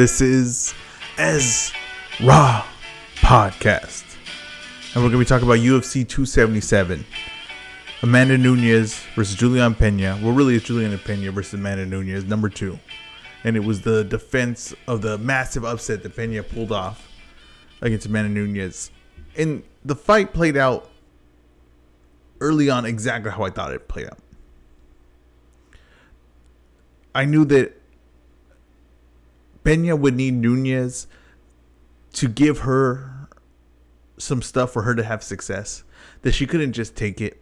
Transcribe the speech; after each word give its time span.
This 0.00 0.22
is 0.22 0.72
Ez 1.18 1.74
Raw 2.22 2.64
Podcast. 3.16 4.16
And 4.94 5.04
we're 5.04 5.10
going 5.10 5.12
to 5.12 5.18
be 5.18 5.24
talking 5.26 5.46
about 5.46 5.58
UFC 5.58 6.08
277. 6.08 7.04
Amanda 8.02 8.38
Nunes 8.38 8.98
versus 9.14 9.36
Julian 9.36 9.74
Pena. 9.74 10.18
Well, 10.22 10.32
really, 10.32 10.56
it's 10.56 10.64
Julian 10.64 10.98
Pena 11.00 11.30
versus 11.32 11.52
Amanda 11.52 11.84
Nunes, 11.84 12.24
number 12.24 12.48
two. 12.48 12.78
And 13.44 13.58
it 13.58 13.60
was 13.60 13.82
the 13.82 14.02
defense 14.04 14.72
of 14.86 15.02
the 15.02 15.18
massive 15.18 15.66
upset 15.66 16.02
that 16.02 16.16
Pena 16.16 16.42
pulled 16.44 16.72
off 16.72 17.06
against 17.82 18.06
Amanda 18.06 18.30
Nunes. 18.30 18.90
And 19.36 19.62
the 19.84 19.96
fight 19.96 20.32
played 20.32 20.56
out 20.56 20.90
early 22.40 22.70
on 22.70 22.86
exactly 22.86 23.32
how 23.32 23.42
I 23.42 23.50
thought 23.50 23.74
it 23.74 23.86
played 23.86 24.06
out. 24.06 24.18
I 27.14 27.26
knew 27.26 27.44
that 27.44 27.79
Pena 29.70 29.94
would 29.94 30.16
need 30.16 30.34
Nunes 30.34 31.06
to 32.14 32.26
give 32.26 32.60
her 32.60 33.28
some 34.18 34.42
stuff 34.42 34.72
for 34.72 34.82
her 34.82 34.96
to 34.96 35.04
have 35.04 35.22
success. 35.22 35.84
That 36.22 36.32
she 36.32 36.44
couldn't 36.44 36.72
just 36.72 36.96
take 36.96 37.20
it. 37.20 37.40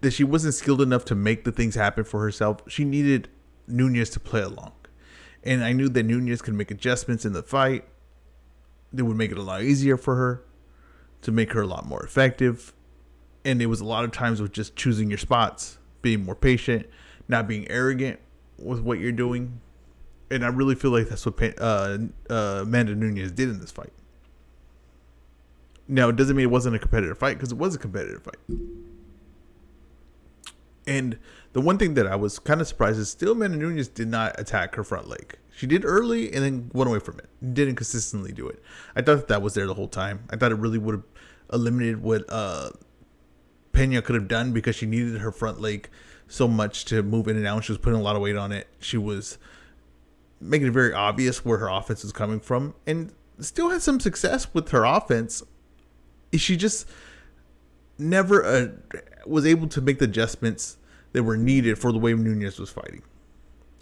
That 0.00 0.12
she 0.12 0.24
wasn't 0.24 0.54
skilled 0.54 0.82
enough 0.82 1.04
to 1.04 1.14
make 1.14 1.44
the 1.44 1.52
things 1.52 1.76
happen 1.76 2.02
for 2.02 2.22
herself. 2.22 2.62
She 2.66 2.84
needed 2.84 3.28
Nunes 3.68 4.10
to 4.10 4.18
play 4.18 4.40
along. 4.40 4.72
And 5.44 5.62
I 5.62 5.72
knew 5.72 5.88
that 5.88 6.02
Nunes 6.02 6.42
could 6.42 6.54
make 6.54 6.72
adjustments 6.72 7.24
in 7.24 7.34
the 7.34 7.44
fight 7.44 7.84
that 8.92 9.04
would 9.04 9.16
make 9.16 9.30
it 9.30 9.38
a 9.38 9.42
lot 9.42 9.62
easier 9.62 9.96
for 9.96 10.16
her, 10.16 10.44
to 11.22 11.30
make 11.30 11.52
her 11.52 11.62
a 11.62 11.68
lot 11.68 11.86
more 11.86 12.02
effective. 12.02 12.72
And 13.44 13.62
it 13.62 13.66
was 13.66 13.80
a 13.80 13.84
lot 13.84 14.04
of 14.04 14.10
times 14.10 14.42
with 14.42 14.50
just 14.50 14.74
choosing 14.74 15.08
your 15.08 15.18
spots, 15.18 15.78
being 16.02 16.24
more 16.24 16.34
patient, 16.34 16.86
not 17.28 17.46
being 17.46 17.70
arrogant 17.70 18.18
with 18.58 18.80
what 18.80 18.98
you're 18.98 19.12
doing, 19.12 19.60
and 20.30 20.44
I 20.44 20.48
really 20.48 20.74
feel 20.74 20.90
like 20.90 21.08
that's 21.08 21.24
what 21.24 21.40
uh, 21.58 21.98
uh, 22.28 22.60
Amanda 22.62 22.94
Nunes 22.94 23.32
did 23.32 23.48
in 23.48 23.60
this 23.60 23.70
fight. 23.70 23.92
Now, 25.86 26.10
it 26.10 26.16
doesn't 26.16 26.36
mean 26.36 26.44
it 26.44 26.50
wasn't 26.50 26.76
a 26.76 26.78
competitive 26.78 27.18
fight 27.18 27.38
because 27.38 27.50
it 27.50 27.58
was 27.58 27.74
a 27.74 27.78
competitive 27.78 28.22
fight. 28.22 28.58
And 30.86 31.18
the 31.52 31.60
one 31.60 31.78
thing 31.78 31.94
that 31.94 32.06
I 32.06 32.16
was 32.16 32.38
kind 32.38 32.60
of 32.60 32.68
surprised 32.68 32.98
is 32.98 33.10
still 33.10 33.32
Amanda 33.32 33.56
Nunes 33.56 33.88
did 33.88 34.08
not 34.08 34.38
attack 34.38 34.74
her 34.74 34.84
front 34.84 35.08
leg. 35.08 35.36
She 35.54 35.66
did 35.66 35.84
early 35.84 36.32
and 36.32 36.44
then 36.44 36.70
went 36.72 36.88
away 36.88 36.98
from 36.98 37.18
it. 37.18 37.28
Didn't 37.54 37.76
consistently 37.76 38.32
do 38.32 38.48
it. 38.48 38.62
I 38.94 39.02
thought 39.02 39.16
that, 39.16 39.28
that 39.28 39.42
was 39.42 39.54
there 39.54 39.66
the 39.66 39.74
whole 39.74 39.88
time. 39.88 40.24
I 40.30 40.36
thought 40.36 40.52
it 40.52 40.56
really 40.56 40.78
would 40.78 40.94
have 40.94 41.04
eliminated 41.52 42.02
what 42.02 42.24
uh, 42.28 42.70
Pena 43.72 44.02
could 44.02 44.14
have 44.14 44.28
done 44.28 44.52
because 44.52 44.76
she 44.76 44.86
needed 44.86 45.20
her 45.20 45.32
front 45.32 45.60
leg 45.60 45.88
so 46.26 46.46
much 46.46 46.84
to 46.86 47.02
move 47.02 47.28
in 47.28 47.36
and 47.36 47.46
out. 47.46 47.64
She 47.64 47.72
was 47.72 47.78
putting 47.78 47.98
a 47.98 48.02
lot 48.02 48.14
of 48.14 48.22
weight 48.22 48.36
on 48.36 48.52
it. 48.52 48.68
She 48.78 48.98
was 48.98 49.38
making 50.40 50.68
it 50.68 50.72
very 50.72 50.92
obvious 50.92 51.44
where 51.44 51.58
her 51.58 51.68
offense 51.68 52.04
is 52.04 52.12
coming 52.12 52.40
from 52.40 52.74
and 52.86 53.12
still 53.40 53.70
had 53.70 53.82
some 53.82 54.00
success 54.00 54.52
with 54.54 54.68
her 54.70 54.84
offense. 54.84 55.42
She 56.34 56.56
just 56.56 56.88
never 57.98 58.44
uh, 58.44 58.68
was 59.26 59.46
able 59.46 59.68
to 59.68 59.80
make 59.80 59.98
the 59.98 60.04
adjustments 60.04 60.76
that 61.12 61.22
were 61.22 61.36
needed 61.36 61.78
for 61.78 61.92
the 61.92 61.98
way 61.98 62.14
Nunes 62.14 62.58
was 62.58 62.70
fighting. 62.70 63.02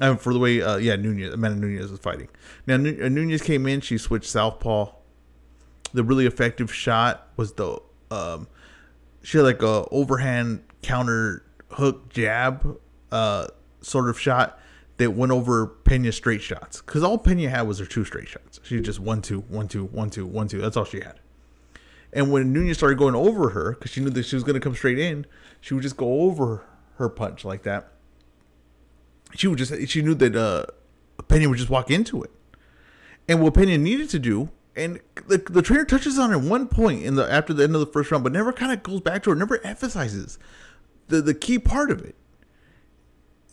I 0.01 0.09
mean, 0.09 0.19
for 0.19 0.33
the 0.33 0.39
way, 0.39 0.61
uh, 0.61 0.77
yeah, 0.77 0.97
Nunes, 0.97 1.33
Amanda 1.33 1.59
Nunes 1.59 1.91
was 1.91 2.01
fighting. 2.01 2.29
Now, 2.67 2.75
uh, 2.75 2.79
Nunes 2.79 3.43
came 3.43 3.67
in, 3.67 3.81
she 3.81 3.99
switched 3.99 4.27
southpaw. 4.27 4.93
The 5.93 6.05
really 6.05 6.27
effective 6.27 6.73
shot 6.73 7.29
was 7.37 7.55
the, 7.55 7.81
um, 8.11 8.49
she 9.23 9.39
had 9.39 9.45
like 9.45 9.63
a 9.63 9.87
overhand 9.91 10.63
counter 10.83 11.45
hook 11.71 12.11
jab, 12.11 12.79
uh, 13.11 13.47
sort 13.81 14.09
of 14.09 14.21
shot 14.21 14.59
that 14.99 15.13
went 15.13 15.33
over 15.33 15.67
Pena's 15.67 16.17
straight 16.17 16.43
shots 16.43 16.81
because 16.81 17.03
all 17.03 17.19
Pena 17.19 17.51
had 17.51 17.63
was 17.63 17.79
her 17.79 17.87
two 17.87 18.05
straight 18.05 18.29
shots. 18.29 18.61
She 18.63 18.81
just 18.81 18.99
one 18.99 19.23
two 19.23 19.41
one 19.41 19.69
two 19.69 19.85
one 19.85 20.11
two 20.11 20.27
one 20.27 20.49
two. 20.49 20.61
That's 20.61 20.77
all 20.77 20.85
she 20.85 21.01
had. 21.01 21.21
And 22.13 22.33
when 22.33 22.53
Nunes 22.53 22.79
started 22.79 22.97
going 22.97 23.15
over 23.15 23.51
her 23.51 23.73
because 23.73 23.91
she 23.91 24.01
knew 24.01 24.11
that 24.11 24.25
she 24.25 24.37
was 24.37 24.43
going 24.43 24.55
to 24.55 24.61
come 24.61 24.75
straight 24.75 24.99
in, 24.99 25.27
she 25.61 25.75
would 25.75 25.83
just 25.83 25.97
go 25.97 26.23
over 26.23 26.65
her 26.97 27.09
punch 27.09 27.45
like 27.45 27.63
that. 27.65 27.93
She 29.35 29.49
would 29.49 29.59
just 29.59 29.75
she 29.89 30.01
knew 30.01 30.15
that 30.15 30.35
uh, 30.35 30.67
Pena 31.29 31.49
would 31.49 31.59
just 31.59 31.71
walk 31.71 31.91
into 31.91 32.23
it. 32.23 32.31
And 33.29 33.43
what 33.43 33.55
Pena 33.55 33.77
needed 33.77 34.09
to 34.11 34.19
do, 34.19 34.51
and 34.75 35.01
the, 35.27 35.39
the 35.39 35.63
trainer 35.63 35.85
touches 35.85 36.19
on 36.19 36.33
it 36.33 36.39
one 36.39 36.69
point 36.69 37.03
in 37.03 37.17
the 37.17 37.31
after 37.31 37.53
the 37.53 37.65
end 37.65 37.75
of 37.75 37.81
the 37.81 37.87
first 37.87 38.11
round, 38.11 38.25
but 38.25 38.33
never 38.33 38.53
kind 38.53 38.73
of 38.73 38.83
goes 38.83 39.01
back 39.01 39.23
to 39.25 39.31
her, 39.31 39.37
never 39.37 39.63
emphasizes 39.65 40.39
the 41.09 41.21
the 41.21 41.35
key 41.35 41.59
part 41.59 41.91
of 41.91 42.01
it 42.03 42.15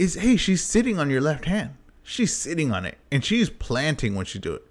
is 0.03 0.15
hey, 0.15 0.35
she's 0.35 0.63
sitting 0.63 0.99
on 0.99 1.09
your 1.09 1.21
left 1.21 1.45
hand. 1.45 1.77
She's 2.03 2.35
sitting 2.35 2.71
on 2.71 2.85
it 2.85 2.97
and 3.11 3.23
she's 3.23 3.49
planting 3.49 4.15
when 4.15 4.25
she 4.25 4.37
do 4.37 4.53
it. 4.53 4.63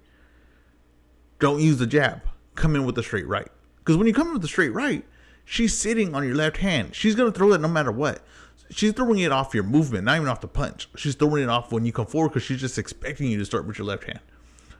Don't 1.39 1.59
use 1.59 1.79
the 1.79 1.87
jab. 1.87 2.21
Come 2.55 2.75
in 2.75 2.85
with 2.85 2.95
the 2.95 3.03
straight 3.03 3.27
right. 3.27 3.49
Because 3.79 3.97
when 3.97 4.07
you 4.07 4.13
come 4.13 4.27
in 4.27 4.33
with 4.33 4.41
the 4.43 4.47
straight 4.47 4.73
right, 4.73 5.03
she's 5.43 5.75
sitting 5.77 6.15
on 6.15 6.25
your 6.25 6.35
left 6.35 6.57
hand. 6.57 6.95
She's 6.95 7.15
gonna 7.15 7.31
throw 7.31 7.49
that 7.49 7.61
no 7.61 7.67
matter 7.67 7.91
what. 7.91 8.23
She's 8.69 8.93
throwing 8.93 9.19
it 9.19 9.31
off 9.31 9.53
your 9.53 9.63
movement, 9.63 10.05
not 10.05 10.15
even 10.15 10.27
off 10.27 10.41
the 10.41 10.47
punch. 10.47 10.87
She's 10.95 11.15
throwing 11.15 11.43
it 11.43 11.49
off 11.49 11.71
when 11.71 11.85
you 11.85 11.91
come 11.91 12.05
forward 12.05 12.29
because 12.29 12.43
she's 12.43 12.61
just 12.61 12.77
expecting 12.77 13.27
you 13.27 13.37
to 13.37 13.45
start 13.45 13.65
with 13.65 13.77
your 13.77 13.87
left 13.87 14.05
hand. 14.05 14.19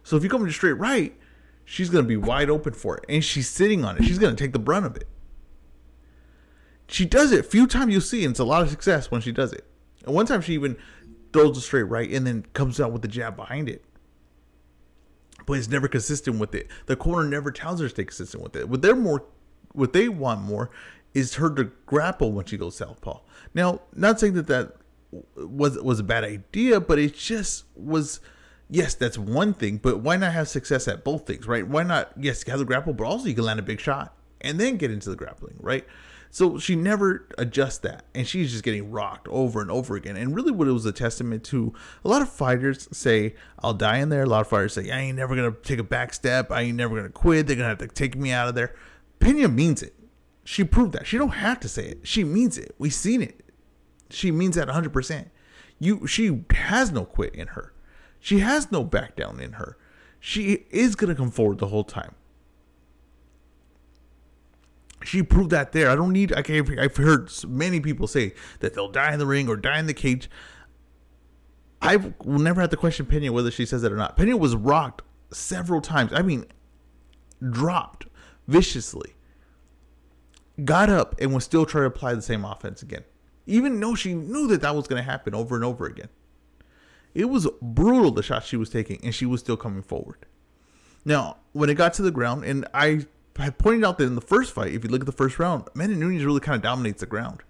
So 0.03 0.15
if 0.15 0.23
you 0.23 0.29
come 0.29 0.41
with 0.41 0.53
straight 0.53 0.73
right, 0.73 1.13
she's 1.65 1.89
gonna 1.89 2.07
be 2.07 2.17
wide 2.17 2.49
open 2.49 2.73
for 2.73 2.97
it, 2.97 3.05
and 3.09 3.23
she's 3.23 3.49
sitting 3.49 3.83
on 3.83 3.97
it. 3.97 4.03
She's 4.03 4.19
gonna 4.19 4.35
take 4.35 4.53
the 4.53 4.59
brunt 4.59 4.85
of 4.85 4.95
it. 4.95 5.07
She 6.87 7.05
does 7.05 7.31
it. 7.31 7.45
Few 7.45 7.65
times 7.67 7.91
you'll 7.91 8.01
see, 8.01 8.23
and 8.23 8.31
it's 8.31 8.39
a 8.39 8.45
lot 8.45 8.61
of 8.61 8.69
success 8.69 9.09
when 9.09 9.21
she 9.21 9.31
does 9.31 9.51
it. 9.51 9.65
And 10.03 10.13
one 10.13 10.25
time 10.25 10.41
she 10.41 10.53
even 10.53 10.77
throws 11.31 11.57
a 11.57 11.61
straight 11.61 11.83
right 11.83 12.09
and 12.11 12.25
then 12.25 12.45
comes 12.53 12.79
out 12.79 12.91
with 12.91 13.01
the 13.01 13.07
jab 13.07 13.35
behind 13.35 13.69
it. 13.69 13.83
But 15.45 15.53
it's 15.53 15.67
never 15.67 15.87
consistent 15.87 16.39
with 16.39 16.55
it. 16.55 16.67
The 16.85 16.95
corner 16.95 17.27
never 17.27 17.51
tells 17.51 17.79
her 17.79 17.87
to 17.87 17.89
stay 17.89 18.05
consistent 18.05 18.43
with 18.43 18.55
it. 18.55 18.69
What 18.69 18.81
they're 18.81 18.95
more, 18.95 19.25
what 19.73 19.93
they 19.93 20.07
want 20.07 20.41
more, 20.41 20.69
is 21.13 21.35
her 21.35 21.49
to 21.55 21.65
grapple 21.85 22.31
when 22.31 22.45
she 22.45 22.57
goes 22.57 22.75
southpaw. 22.75 23.19
Now, 23.53 23.81
not 23.93 24.19
saying 24.19 24.33
that 24.33 24.47
that 24.47 24.75
was 25.35 25.77
was 25.77 25.99
a 25.99 26.03
bad 26.03 26.23
idea, 26.23 26.79
but 26.79 26.99
it 26.99 27.15
just 27.15 27.65
was. 27.75 28.19
Yes, 28.69 28.95
that's 28.95 29.17
one 29.17 29.53
thing, 29.53 29.77
but 29.77 29.99
why 29.99 30.15
not 30.15 30.31
have 30.31 30.47
success 30.47 30.87
at 30.87 31.03
both 31.03 31.27
things, 31.27 31.45
right? 31.45 31.67
Why 31.67 31.83
not? 31.83 32.11
Yes, 32.17 32.43
have 32.43 32.59
the 32.59 32.65
grapple, 32.65 32.93
but 32.93 33.05
also 33.05 33.27
you 33.27 33.35
can 33.35 33.43
land 33.43 33.59
a 33.59 33.63
big 33.63 33.79
shot 33.79 34.15
and 34.41 34.59
then 34.59 34.77
get 34.77 34.89
into 34.89 35.09
the 35.09 35.15
grappling, 35.15 35.55
right? 35.59 35.85
So 36.33 36.57
she 36.57 36.75
never 36.75 37.27
adjusts 37.37 37.77
that, 37.79 38.05
and 38.15 38.27
she's 38.27 38.51
just 38.51 38.63
getting 38.63 38.89
rocked 38.89 39.27
over 39.27 39.61
and 39.61 39.69
over 39.69 39.95
again. 39.95 40.17
And 40.17 40.33
really, 40.35 40.51
what 40.51 40.67
it 40.67 40.71
was 40.71 40.83
a 40.83 40.91
testament 40.91 41.43
to 41.43 41.75
a 42.03 42.09
lot 42.09 42.23
of 42.23 42.29
fighters 42.29 42.87
say, 42.91 43.35
"I'll 43.59 43.75
die 43.75 43.99
in 43.99 44.09
there." 44.09 44.23
A 44.23 44.25
lot 44.25 44.41
of 44.41 44.47
fighters 44.47 44.73
say, 44.73 44.89
"I 44.89 44.97
ain't 44.97 45.15
never 45.15 45.35
gonna 45.35 45.51
take 45.51 45.77
a 45.77 45.83
back 45.83 46.11
step. 46.11 46.51
I 46.51 46.61
ain't 46.61 46.75
never 46.75 46.95
gonna 46.95 47.09
quit. 47.09 47.45
They're 47.45 47.55
gonna 47.55 47.67
have 47.67 47.77
to 47.77 47.87
take 47.87 48.17
me 48.17 48.31
out 48.31 48.49
of 48.49 48.55
there." 48.55 48.73
Pena 49.19 49.47
means 49.47 49.83
it. 49.83 49.93
She 50.43 50.63
proved 50.63 50.93
that. 50.93 51.05
She 51.05 51.19
don't 51.19 51.35
have 51.35 51.59
to 51.59 51.69
say 51.69 51.85
it. 51.85 51.99
She 52.01 52.23
means 52.23 52.57
it. 52.57 52.73
We've 52.79 52.91
seen 52.91 53.21
it. 53.21 53.45
She 54.09 54.31
means 54.31 54.55
that 54.55 54.69
100. 54.69 54.91
percent 54.91 55.29
You, 55.77 56.07
she 56.07 56.45
has 56.49 56.91
no 56.91 57.05
quit 57.05 57.35
in 57.35 57.49
her. 57.49 57.73
She 58.19 58.39
has 58.39 58.71
no 58.71 58.83
back 58.83 59.15
down 59.15 59.39
in 59.39 59.53
her. 59.53 59.77
She 60.19 60.65
is 60.71 60.95
gonna 60.95 61.13
come 61.13 61.29
forward 61.29 61.59
the 61.59 61.67
whole 61.67 61.83
time 61.83 62.15
she 65.03 65.23
proved 65.23 65.49
that 65.51 65.71
there. 65.71 65.89
I 65.89 65.95
don't 65.95 66.11
need. 66.11 66.33
I 66.33 66.43
I've 66.79 66.95
heard 66.95 67.31
many 67.47 67.79
people 67.79 68.07
say 68.07 68.33
that 68.59 68.73
they'll 68.73 68.89
die 68.89 69.13
in 69.13 69.19
the 69.19 69.25
ring 69.25 69.47
or 69.49 69.55
die 69.55 69.79
in 69.79 69.87
the 69.87 69.93
cage. 69.93 70.29
I've 71.81 72.25
never 72.25 72.61
had 72.61 72.71
to 72.71 72.77
question 72.77 73.05
Pena 73.05 73.31
whether 73.31 73.51
she 73.51 73.65
says 73.65 73.83
it 73.83 73.91
or 73.91 73.97
not. 73.97 74.15
Pena 74.15 74.37
was 74.37 74.55
rocked 74.55 75.01
several 75.31 75.81
times. 75.81 76.11
I 76.13 76.21
mean, 76.21 76.45
dropped 77.49 78.07
viciously. 78.47 79.15
Got 80.63 80.89
up 80.89 81.15
and 81.19 81.33
was 81.33 81.43
still 81.43 81.65
trying 81.65 81.83
to 81.83 81.87
apply 81.87 82.13
the 82.13 82.21
same 82.21 82.45
offense 82.45 82.81
again, 82.81 83.03
even 83.45 83.79
though 83.79 83.95
she 83.95 84.13
knew 84.13 84.47
that 84.47 84.61
that 84.61 84.75
was 84.75 84.87
going 84.87 85.03
to 85.03 85.09
happen 85.09 85.33
over 85.33 85.55
and 85.55 85.65
over 85.65 85.85
again. 85.85 86.09
It 87.13 87.25
was 87.25 87.47
brutal 87.61 88.11
the 88.11 88.23
shot 88.23 88.43
she 88.43 88.57
was 88.57 88.69
taking, 88.69 88.99
and 89.03 89.13
she 89.13 89.25
was 89.25 89.39
still 89.41 89.57
coming 89.57 89.83
forward. 89.83 90.25
Now, 91.05 91.37
when 91.51 91.69
it 91.69 91.75
got 91.75 91.93
to 91.95 92.01
the 92.01 92.11
ground, 92.11 92.43
and 92.43 92.65
I 92.73 93.05
had 93.37 93.57
pointed 93.57 93.83
out 93.83 93.97
that 93.97 94.05
in 94.05 94.15
the 94.15 94.21
first 94.21 94.53
fight, 94.53 94.73
if 94.73 94.83
you 94.83 94.89
look 94.89 95.01
at 95.01 95.05
the 95.05 95.11
first 95.11 95.39
round, 95.39 95.67
Amanda 95.73 95.95
Nunes 95.95 96.23
really 96.23 96.39
kind 96.39 96.55
of 96.55 96.61
dominates 96.61 96.99
the 96.99 97.07
ground, 97.07 97.41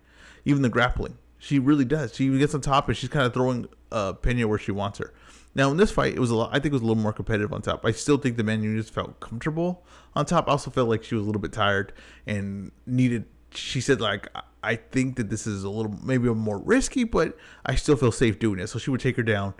even 0.45 0.61
the 0.61 0.69
grappling. 0.69 1.17
She 1.37 1.59
really 1.59 1.83
does. 1.83 2.15
She 2.15 2.37
gets 2.37 2.55
on 2.55 2.61
top 2.61 2.87
and 2.87 2.95
she's 2.95 3.09
kind 3.09 3.25
of 3.25 3.33
throwing 3.33 3.67
uh, 3.91 4.13
Pena 4.13 4.47
where 4.47 4.57
she 4.57 4.71
wants 4.71 4.99
her. 4.99 5.13
Now 5.55 5.69
in 5.71 5.77
this 5.77 5.91
fight, 5.91 6.13
it 6.13 6.19
was 6.19 6.31
a 6.31 6.35
lot. 6.35 6.49
I 6.51 6.53
think 6.53 6.67
it 6.67 6.73
was 6.73 6.81
a 6.81 6.85
little 6.85 7.03
more 7.03 7.11
competitive 7.11 7.51
on 7.51 7.61
top. 7.61 7.85
I 7.85 7.91
still 7.91 8.17
think 8.17 8.37
the 8.37 8.43
Amanda 8.43 8.65
Nunes 8.65 8.89
felt 8.89 9.19
comfortable 9.19 9.83
on 10.15 10.25
top. 10.25 10.47
I 10.47 10.51
also 10.51 10.71
felt 10.71 10.87
like 10.87 11.03
she 11.03 11.15
was 11.15 11.23
a 11.23 11.25
little 11.25 11.41
bit 11.41 11.51
tired 11.51 11.91
and 12.25 12.71
needed. 12.85 13.25
She 13.53 13.81
said 13.81 13.99
like, 13.99 14.29
I 14.63 14.77
think 14.77 15.17
that 15.17 15.29
this 15.29 15.45
is 15.45 15.65
a 15.65 15.69
little 15.69 15.99
maybe 16.01 16.29
a 16.29 16.33
more 16.33 16.59
risky, 16.59 17.03
but 17.03 17.37
I 17.65 17.75
still 17.75 17.97
feel 17.97 18.13
safe 18.13 18.39
doing 18.39 18.59
it. 18.59 18.67
So 18.67 18.79
she 18.79 18.89
would 18.89 19.01
take 19.01 19.17
her 19.17 19.23
down 19.23 19.53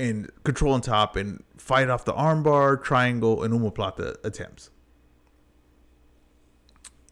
and 0.00 0.30
control 0.42 0.72
on 0.72 0.80
top 0.80 1.16
and 1.16 1.44
fight 1.58 1.90
off 1.90 2.06
the 2.06 2.14
armbar, 2.14 2.82
triangle, 2.82 3.42
and 3.42 3.52
omoplata 3.52 4.16
attempts 4.24 4.70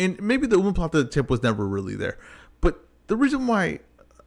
and 0.03 0.21
maybe 0.21 0.47
the 0.47 0.57
omoplata 0.57 1.11
tip 1.11 1.31
was 1.31 1.43
never 1.43 1.67
really 1.67 1.95
there, 1.95 2.19
but 2.61 2.87
the 3.07 3.17
reason 3.17 3.47
why 3.47 3.81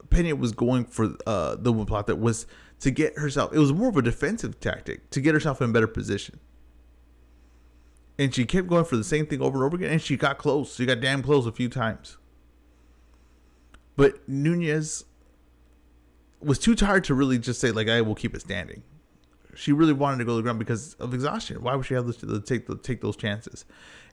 Pena 0.09 0.35
was 0.35 0.51
going 0.51 0.85
for 0.85 1.15
uh, 1.25 1.55
the 1.55 1.73
omoplata 1.73 2.17
was 2.17 2.45
to 2.79 2.91
get 2.91 3.17
herself. 3.17 3.53
It 3.53 3.59
was 3.59 3.73
more 3.73 3.89
of 3.89 3.97
a 3.97 4.01
defensive 4.01 4.59
tactic 4.59 5.09
to 5.11 5.21
get 5.21 5.33
herself 5.33 5.61
in 5.61 5.69
a 5.69 5.73
better 5.73 5.87
position. 5.87 6.39
And 8.17 8.33
she 8.33 8.45
kept 8.45 8.67
going 8.67 8.85
for 8.85 8.95
the 8.95 9.03
same 9.03 9.25
thing 9.25 9.41
over 9.41 9.57
and 9.57 9.65
over 9.65 9.75
again, 9.75 9.91
and 9.91 10.01
she 10.01 10.15
got 10.15 10.37
close. 10.37 10.75
She 10.75 10.85
got 10.85 11.01
damn 11.01 11.21
close 11.21 11.45
a 11.45 11.51
few 11.51 11.67
times. 11.67 12.17
But 13.97 14.27
Nunes 14.27 15.03
was 16.39 16.59
too 16.59 16.75
tired 16.75 17.03
to 17.05 17.13
really 17.13 17.39
just 17.39 17.59
say 17.59 17.71
like, 17.71 17.89
"I 17.89 18.01
will 18.01 18.15
keep 18.15 18.33
it 18.33 18.41
standing." 18.41 18.83
She 19.55 19.71
really 19.71 19.93
wanted 19.93 20.17
to 20.19 20.25
go 20.25 20.31
to 20.31 20.35
the 20.37 20.41
ground 20.43 20.59
because 20.59 20.95
of 20.95 21.13
exhaustion. 21.13 21.61
Why 21.61 21.75
would 21.75 21.85
she 21.85 21.93
have 21.93 22.05
to 22.19 22.41
take 22.41 22.67
the, 22.67 22.77
take 22.77 23.01
those 23.01 23.15
chances? 23.15 23.65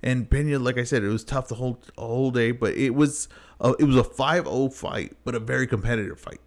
And 0.03 0.29
Pena, 0.31 0.59
like 0.59 0.79
I 0.79 0.85
said, 0.85 1.03
it 1.03 1.09
was 1.09 1.25
tough 1.25 1.49
the 1.49 1.56
whole 1.56 1.81
whole 1.99 2.31
day, 2.31 2.53
but 2.53 2.75
it 2.75 2.91
was 2.91 3.29
a, 3.61 3.75
it 3.79 3.85
was 3.85 3.97
a 3.97 4.03
5-0 4.03 4.73
fight, 4.73 5.17
but 5.25 5.35
a 5.35 5.41
very 5.41 5.67
competitive 5.67 6.19
fight. 6.19 6.41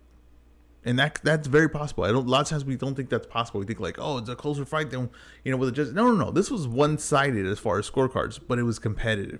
And 0.83 0.99
that 0.99 1.19
that's 1.23 1.47
very 1.47 1.69
possible. 1.69 2.03
I 2.03 2.11
don't. 2.11 2.27
A 2.27 2.29
lot 2.29 2.41
of 2.41 2.47
times 2.47 2.63
we 2.63 2.75
don't 2.75 2.93
think 2.93 3.09
that's 3.09 3.25
possible. 3.25 3.59
We 3.59 3.65
think 3.65 3.79
like, 3.79 3.97
oh, 3.97 4.19
it's 4.19 4.29
a 4.29 4.35
closer 4.35 4.65
fight 4.65 4.91
than 4.91 5.09
you 5.43 5.51
know 5.51 5.57
with 5.57 5.69
a 5.69 5.71
just. 5.71 5.93
No, 5.93 6.05
no, 6.11 6.25
no. 6.25 6.31
This 6.31 6.51
was 6.51 6.67
one 6.67 6.99
sided 6.99 7.47
as 7.47 7.57
far 7.57 7.79
as 7.79 7.89
scorecards, 7.89 8.39
but 8.47 8.59
it 8.59 8.63
was 8.63 8.77
competitive. 8.77 9.39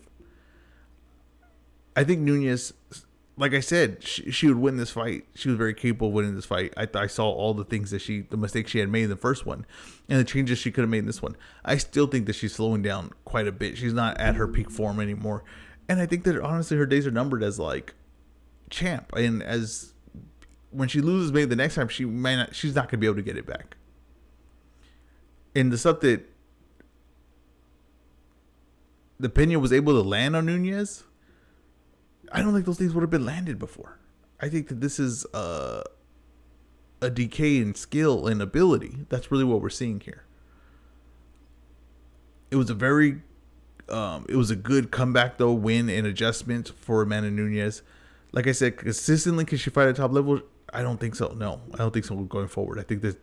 I 1.96 2.04
think 2.04 2.22
Nunes 2.22 2.74
like 3.38 3.54
I 3.54 3.60
said, 3.60 4.02
she, 4.04 4.32
she, 4.32 4.48
would 4.48 4.58
win 4.58 4.78
this 4.78 4.92
fight. 4.92 5.26
She 5.36 5.50
was 5.50 5.58
very 5.58 5.74
capable 5.74 6.08
of 6.08 6.14
winning 6.14 6.36
this 6.36 6.46
fight. 6.46 6.74
I, 6.78 6.88
I 6.96 7.08
saw 7.08 7.30
all 7.30 7.54
the 7.54 7.66
things 7.66 7.92
that 7.92 8.00
she, 8.00 8.22
the 8.22 8.38
mistakes 8.38 8.72
she 8.72 8.80
had 8.80 8.90
made 8.90 9.04
in 9.04 9.10
the 9.10 9.18
first 9.18 9.46
one, 9.46 9.66
and 10.08 10.20
the 10.20 10.24
changes 10.24 10.58
she 10.58 10.72
could 10.72 10.82
have 10.82 10.90
made 10.90 11.00
in 11.00 11.06
this 11.06 11.22
one. 11.22 11.36
I 11.64 11.78
still 11.78 12.08
think 12.08 12.28
that 12.28 12.36
she's 12.36 12.56
slowing 12.56 12.82
down 12.82 13.12
quite 13.26 13.48
a 13.48 13.52
bit. 13.52 13.78
She's 13.78 13.94
not 13.94 14.18
at 14.20 14.36
her 14.36 14.48
peak 14.48 14.72
form 14.72 15.00
anymore, 15.00 15.44
and 15.90 16.00
I 16.00 16.06
think 16.06 16.24
that 16.24 16.40
honestly 16.40 16.78
her 16.78 16.86
days 16.86 17.06
are 17.06 17.12
numbered 17.12 17.44
as 17.44 17.60
like 17.60 17.94
champ. 18.70 19.12
And 19.16 19.44
as 19.44 19.94
when 20.72 20.88
she 20.88 21.02
loses, 21.02 21.34
maybe 21.34 21.46
the 21.46 21.56
next 21.58 21.76
time 21.76 21.90
she 21.90 22.06
may 22.06 22.38
not, 22.38 22.56
she's 22.56 22.76
not 22.76 22.90
gonna 22.90 23.02
be 23.02 23.08
able 23.08 23.18
to 23.18 23.22
get 23.22 23.38
it 23.38 23.46
back. 23.46 23.76
And 25.54 25.72
the 25.72 25.78
stuff 25.78 26.00
that 26.02 26.24
the 29.20 29.30
Pena 29.30 29.60
was 29.60 29.74
able 29.74 29.94
to 29.94 30.08
land 30.08 30.36
on 30.36 30.46
Nunes 30.46 31.04
I 32.31 32.42
don't 32.42 32.54
think 32.54 32.66
those 32.66 32.77
things 32.77 32.94
would 32.94 33.01
have 33.01 33.10
been 33.10 33.25
landed 33.25 33.60
before. 33.60 34.00
I 34.39 34.50
think 34.50 34.68
that 34.68 34.81
this 34.81 35.00
is 35.00 35.25
a, 35.33 35.83
a 37.01 37.10
decay 37.10 37.57
in 37.57 37.75
skill 37.75 38.27
and 38.27 38.42
ability. 38.42 39.06
That's 39.10 39.31
really 39.31 39.44
what 39.44 39.62
we're 39.62 39.69
seeing 39.69 40.00
here. 40.00 40.24
It 42.51 42.57
was 42.57 42.69
a 42.69 42.74
very, 42.74 43.22
um, 43.89 44.25
it 44.30 44.36
was 44.36 44.51
a 44.51 44.56
good 44.56 44.92
comeback 44.92 45.38
though, 45.38 45.54
win 45.54 45.89
and 45.89 46.06
adjustment 46.06 46.72
for 46.75 47.01
Amanda 47.01 47.31
Nunes. 47.31 47.81
Like 48.31 48.48
I 48.48 48.51
said, 48.51 48.78
consistently 48.78 49.45
can 49.45 49.57
she 49.57 49.69
fight 49.69 49.88
at 49.88 49.95
top 49.95 50.12
level? 50.12 50.42
I 50.74 50.81
don't 50.81 51.00
think 51.00 51.16
so. 51.16 51.30
No, 51.30 51.62
I 51.74 51.78
don't 51.78 51.94
think 51.94 52.06
so 52.06 52.16
going 52.16 52.50
forward. 52.50 52.80
I 52.80 52.83
think 52.83 53.01
that 53.01 53.18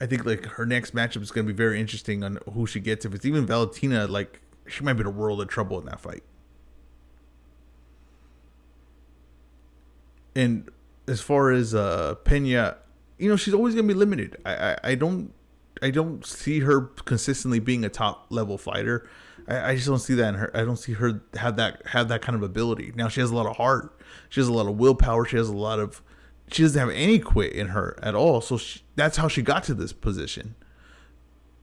I 0.00 0.06
think 0.06 0.24
like 0.24 0.46
her 0.46 0.64
next 0.64 0.94
matchup 0.94 1.22
is 1.22 1.30
going 1.30 1.46
to 1.46 1.52
be 1.52 1.56
very 1.56 1.78
interesting 1.78 2.24
on 2.24 2.38
who 2.54 2.66
she 2.66 2.80
gets. 2.80 3.04
If 3.04 3.14
it's 3.14 3.26
even 3.26 3.44
Valentina, 3.44 4.06
like 4.06 4.40
she 4.66 4.82
might 4.82 4.94
be 4.94 5.00
in 5.00 5.06
a 5.06 5.10
world 5.10 5.42
of 5.42 5.48
trouble 5.48 5.78
in 5.78 5.84
that 5.86 6.00
fight. 6.00 6.22
And 10.34 10.68
as 11.08 11.20
far 11.20 11.50
as 11.50 11.74
uh, 11.74 12.14
Pena, 12.24 12.76
you 13.18 13.28
know, 13.28 13.36
she's 13.36 13.54
always 13.54 13.74
gonna 13.74 13.88
be 13.88 13.94
limited. 13.94 14.36
I, 14.44 14.54
I, 14.54 14.76
I 14.84 14.94
don't 14.94 15.32
I 15.82 15.90
don't 15.90 16.24
see 16.24 16.60
her 16.60 16.82
consistently 16.82 17.58
being 17.58 17.84
a 17.84 17.88
top 17.88 18.26
level 18.30 18.58
fighter. 18.58 19.08
I, 19.48 19.70
I, 19.70 19.74
just 19.74 19.86
don't 19.86 19.98
see 19.98 20.14
that 20.14 20.28
in 20.28 20.34
her. 20.34 20.50
I 20.54 20.64
don't 20.64 20.76
see 20.76 20.92
her 20.92 21.22
have 21.34 21.56
that 21.56 21.86
have 21.86 22.08
that 22.08 22.22
kind 22.22 22.36
of 22.36 22.42
ability. 22.42 22.92
Now 22.94 23.08
she 23.08 23.20
has 23.20 23.30
a 23.30 23.34
lot 23.34 23.46
of 23.46 23.56
heart. 23.56 23.98
She 24.28 24.40
has 24.40 24.48
a 24.48 24.52
lot 24.52 24.66
of 24.66 24.76
willpower. 24.76 25.24
She 25.24 25.36
has 25.36 25.48
a 25.48 25.56
lot 25.56 25.78
of. 25.78 26.02
She 26.50 26.62
doesn't 26.62 26.78
have 26.78 26.90
any 26.90 27.18
quit 27.18 27.52
in 27.52 27.68
her 27.68 27.96
at 28.02 28.14
all. 28.14 28.40
So 28.40 28.58
she, 28.58 28.80
that's 28.96 29.16
how 29.16 29.28
she 29.28 29.40
got 29.40 29.62
to 29.64 29.74
this 29.74 29.92
position. 29.92 30.56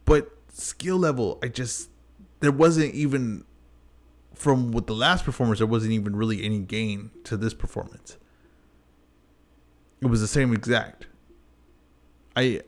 But 0.06 0.32
skill 0.54 0.98
level, 0.98 1.40
I 1.44 1.50
just 1.50 1.90
there 2.40 2.52
wasn't 2.52 2.94
even 2.94 3.44
from 4.34 4.72
with 4.72 4.88
the 4.88 4.96
last 4.96 5.26
performance. 5.26 5.60
There 5.60 5.68
wasn't 5.68 5.94
even 5.94 6.16
really 6.16 6.44
any 6.44 6.60
gain 6.60 7.12
to 7.26 7.38
this 7.38 7.54
performance. 7.54 8.18
It 10.02 10.08
was 10.08 10.22
the 10.22 10.28
same 10.28 10.54
exact. 10.54 11.08
I 12.36 12.62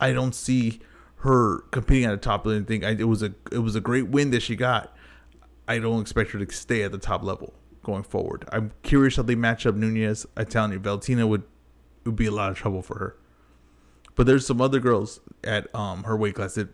I 0.00 0.12
don't 0.12 0.34
see 0.34 0.80
her 1.18 1.60
competing 1.70 2.04
at 2.06 2.10
the 2.10 2.16
top 2.16 2.46
of 2.46 2.52
anything. 2.52 2.84
I, 2.84 2.90
it 2.90 3.08
was 3.08 3.22
a 3.22 3.34
it 3.52 3.58
was 3.58 3.76
a 3.76 3.80
great 3.80 4.08
win 4.08 4.30
that 4.32 4.42
she 4.42 4.56
got. 4.56 4.94
I 5.68 5.78
don't 5.78 6.00
expect 6.00 6.30
her 6.32 6.44
to 6.44 6.52
stay 6.52 6.82
at 6.82 6.92
the 6.92 6.98
top 6.98 7.22
level 7.22 7.54
going 7.82 8.02
forward. 8.02 8.48
I'm 8.52 8.72
curious 8.82 9.16
how 9.16 9.22
they 9.22 9.34
match 9.34 9.66
up 9.66 9.74
Nunes. 9.74 10.26
I 10.36 10.44
tell 10.44 10.70
you, 10.72 10.78
Valentina 10.78 11.26
would 11.26 11.44
would 12.04 12.16
be 12.16 12.26
a 12.26 12.32
lot 12.32 12.50
of 12.50 12.56
trouble 12.56 12.82
for 12.82 12.98
her. 12.98 13.16
But 14.14 14.26
there's 14.26 14.46
some 14.46 14.60
other 14.60 14.80
girls 14.80 15.20
at 15.44 15.72
um 15.74 16.04
her 16.04 16.16
weight 16.16 16.34
class 16.34 16.54
that 16.54 16.68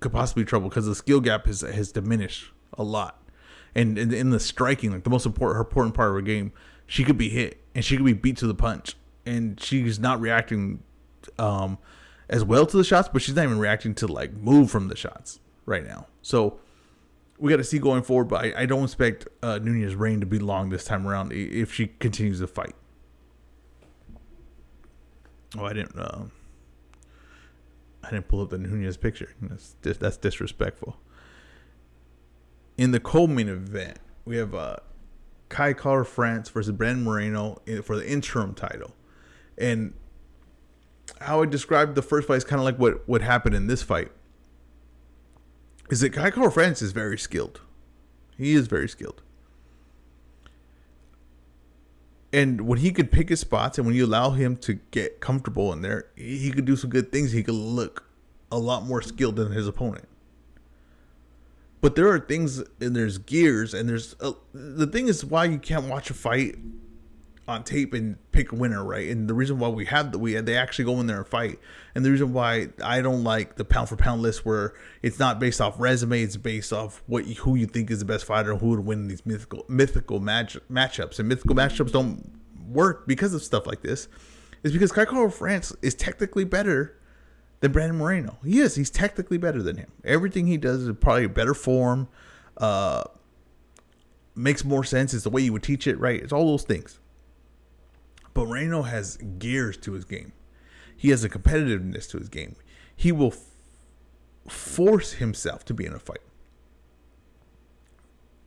could 0.00 0.12
possibly 0.12 0.44
trouble 0.44 0.68
because 0.68 0.86
the 0.86 0.94
skill 0.94 1.20
gap 1.20 1.46
has 1.46 1.62
has 1.62 1.92
diminished 1.92 2.52
a 2.74 2.84
lot. 2.84 3.18
And 3.74 3.98
in 3.98 4.30
the 4.30 4.38
striking, 4.38 4.92
like 4.92 5.04
the 5.04 5.10
most 5.10 5.24
important 5.24 5.56
her 5.56 5.62
important 5.62 5.94
part 5.94 6.10
of 6.10 6.14
her 6.14 6.20
game, 6.20 6.52
she 6.86 7.04
could 7.04 7.18
be 7.18 7.28
hit 7.30 7.60
and 7.74 7.84
she 7.84 7.96
could 7.96 8.04
be 8.04 8.12
beat 8.12 8.36
to 8.38 8.46
the 8.46 8.54
punch 8.54 8.96
and 9.24 9.60
she's 9.60 9.98
not 9.98 10.20
reacting 10.20 10.82
um, 11.38 11.78
as 12.28 12.44
well 12.44 12.66
to 12.66 12.76
the 12.76 12.84
shots, 12.84 13.08
but 13.12 13.22
she's 13.22 13.34
not 13.34 13.44
even 13.44 13.58
reacting 13.58 13.94
to 13.96 14.06
like 14.06 14.32
move 14.32 14.70
from 14.70 14.88
the 14.88 14.96
shots 14.96 15.40
right 15.66 15.84
now. 15.86 16.06
So 16.22 16.58
we 17.38 17.50
got 17.50 17.56
to 17.56 17.64
see 17.64 17.78
going 17.78 18.02
forward, 18.02 18.28
but 18.28 18.44
I, 18.44 18.62
I 18.62 18.66
don't 18.66 18.84
expect 18.84 19.28
uh, 19.42 19.58
Nunes' 19.58 19.94
reign 19.94 20.20
to 20.20 20.26
be 20.26 20.38
long 20.38 20.70
this 20.70 20.84
time 20.84 21.06
around 21.06 21.32
if 21.32 21.72
she 21.72 21.88
continues 21.88 22.40
to 22.40 22.46
fight. 22.46 22.74
Oh, 25.58 25.64
I 25.64 25.72
didn't. 25.72 25.98
Uh, 25.98 26.24
I 28.04 28.10
didn't 28.10 28.28
pull 28.28 28.40
up 28.42 28.50
the 28.50 28.58
Nunes 28.58 28.96
picture. 28.96 29.34
That's 29.40 29.98
that's 29.98 30.16
disrespectful. 30.16 30.96
In 32.78 32.90
the 32.90 33.00
co-main 33.00 33.48
event, 33.48 33.98
we 34.24 34.36
have 34.36 34.54
uh, 34.54 34.76
Kai 35.50 35.74
Kara-France 35.74 36.48
versus 36.48 36.72
Brandon 36.72 37.04
Moreno 37.04 37.60
for 37.84 37.96
the 37.96 38.08
interim 38.08 38.54
title. 38.54 38.94
And 39.58 39.94
how 41.20 41.42
I 41.42 41.46
described 41.46 41.94
the 41.94 42.02
first 42.02 42.28
fight 42.28 42.36
is 42.36 42.44
kind 42.44 42.60
of 42.60 42.64
like 42.64 42.78
what, 42.78 43.06
what 43.08 43.22
happened 43.22 43.54
in 43.54 43.66
this 43.66 43.82
fight. 43.82 44.10
Is 45.90 46.00
that 46.00 46.10
Kai 46.10 46.30
Kara-France 46.30 46.80
is 46.82 46.92
very 46.92 47.18
skilled. 47.18 47.60
He 48.36 48.54
is 48.54 48.66
very 48.66 48.88
skilled. 48.88 49.22
And 52.32 52.62
when 52.62 52.78
he 52.78 52.92
could 52.92 53.12
pick 53.12 53.28
his 53.28 53.40
spots 53.40 53.76
and 53.76 53.86
when 53.86 53.94
you 53.94 54.06
allow 54.06 54.30
him 54.30 54.56
to 54.58 54.74
get 54.90 55.20
comfortable 55.20 55.72
in 55.72 55.82
there, 55.82 56.06
he 56.16 56.50
could 56.50 56.64
do 56.64 56.76
some 56.76 56.88
good 56.88 57.12
things. 57.12 57.32
He 57.32 57.42
could 57.42 57.54
look 57.54 58.04
a 58.50 58.58
lot 58.58 58.86
more 58.86 59.02
skilled 59.02 59.36
than 59.36 59.52
his 59.52 59.68
opponent. 59.68 60.08
But 61.82 61.94
there 61.94 62.08
are 62.08 62.20
things 62.20 62.62
and 62.80 62.96
there's 62.96 63.18
gears 63.18 63.74
and 63.74 63.88
there's 63.88 64.14
a, 64.20 64.32
the 64.54 64.86
thing 64.86 65.08
is 65.08 65.24
why 65.24 65.44
you 65.44 65.58
can't 65.58 65.86
watch 65.86 66.10
a 66.10 66.14
fight 66.14 66.56
on 67.48 67.64
tape 67.64 67.92
and 67.92 68.16
pick 68.30 68.52
a 68.52 68.54
winner, 68.54 68.84
right? 68.84 69.08
And 69.08 69.28
the 69.28 69.34
reason 69.34 69.58
why 69.58 69.68
we 69.68 69.84
have 69.86 70.12
the 70.12 70.18
we 70.18 70.34
they 70.40 70.56
actually 70.56 70.84
go 70.84 71.00
in 71.00 71.06
there 71.06 71.18
and 71.18 71.26
fight, 71.26 71.58
and 71.94 72.04
the 72.04 72.10
reason 72.10 72.32
why 72.32 72.68
I 72.82 73.00
don't 73.00 73.24
like 73.24 73.56
the 73.56 73.64
pound 73.64 73.88
for 73.88 73.96
pound 73.96 74.22
list 74.22 74.44
where 74.46 74.74
it's 75.02 75.18
not 75.18 75.40
based 75.40 75.60
off 75.60 75.78
resume, 75.78 76.22
it's 76.22 76.36
based 76.36 76.72
off 76.72 77.02
what 77.06 77.26
you, 77.26 77.34
who 77.36 77.54
you 77.56 77.66
think 77.66 77.90
is 77.90 77.98
the 77.98 78.04
best 78.04 78.24
fighter, 78.24 78.54
who 78.56 78.70
would 78.70 78.80
win 78.80 79.08
these 79.08 79.26
mythical 79.26 79.64
mythical 79.68 80.20
match 80.20 80.56
matchups, 80.70 81.18
and 81.18 81.28
mythical 81.28 81.56
matchups 81.56 81.92
don't 81.92 82.30
work 82.68 83.06
because 83.06 83.34
of 83.34 83.42
stuff 83.42 83.66
like 83.66 83.82
this. 83.82 84.08
Is 84.62 84.72
because 84.72 84.92
Kai 84.92 85.28
France 85.28 85.74
is 85.82 85.94
technically 85.94 86.44
better 86.44 86.96
than 87.58 87.72
Brandon 87.72 87.98
Moreno. 87.98 88.38
He 88.44 88.60
is. 88.60 88.76
He's 88.76 88.90
technically 88.90 89.38
better 89.38 89.60
than 89.60 89.76
him. 89.76 89.90
Everything 90.04 90.46
he 90.46 90.56
does 90.56 90.82
is 90.82 90.96
probably 91.00 91.26
better 91.26 91.54
form. 91.54 92.06
Uh, 92.56 93.02
makes 94.36 94.64
more 94.64 94.84
sense. 94.84 95.14
It's 95.14 95.24
the 95.24 95.30
way 95.30 95.42
you 95.42 95.52
would 95.52 95.64
teach 95.64 95.88
it, 95.88 95.98
right? 95.98 96.20
It's 96.20 96.32
all 96.32 96.46
those 96.46 96.62
things. 96.62 97.00
But 98.34 98.48
Moreno 98.48 98.82
has 98.82 99.16
gears 99.38 99.76
to 99.78 99.92
his 99.92 100.04
game. 100.04 100.32
He 100.96 101.10
has 101.10 101.24
a 101.24 101.28
competitiveness 101.28 102.08
to 102.10 102.18
his 102.18 102.28
game. 102.28 102.56
He 102.94 103.12
will 103.12 103.32
f- 103.32 104.52
force 104.52 105.14
himself 105.14 105.64
to 105.66 105.74
be 105.74 105.84
in 105.84 105.92
a 105.92 105.98
fight. 105.98 106.20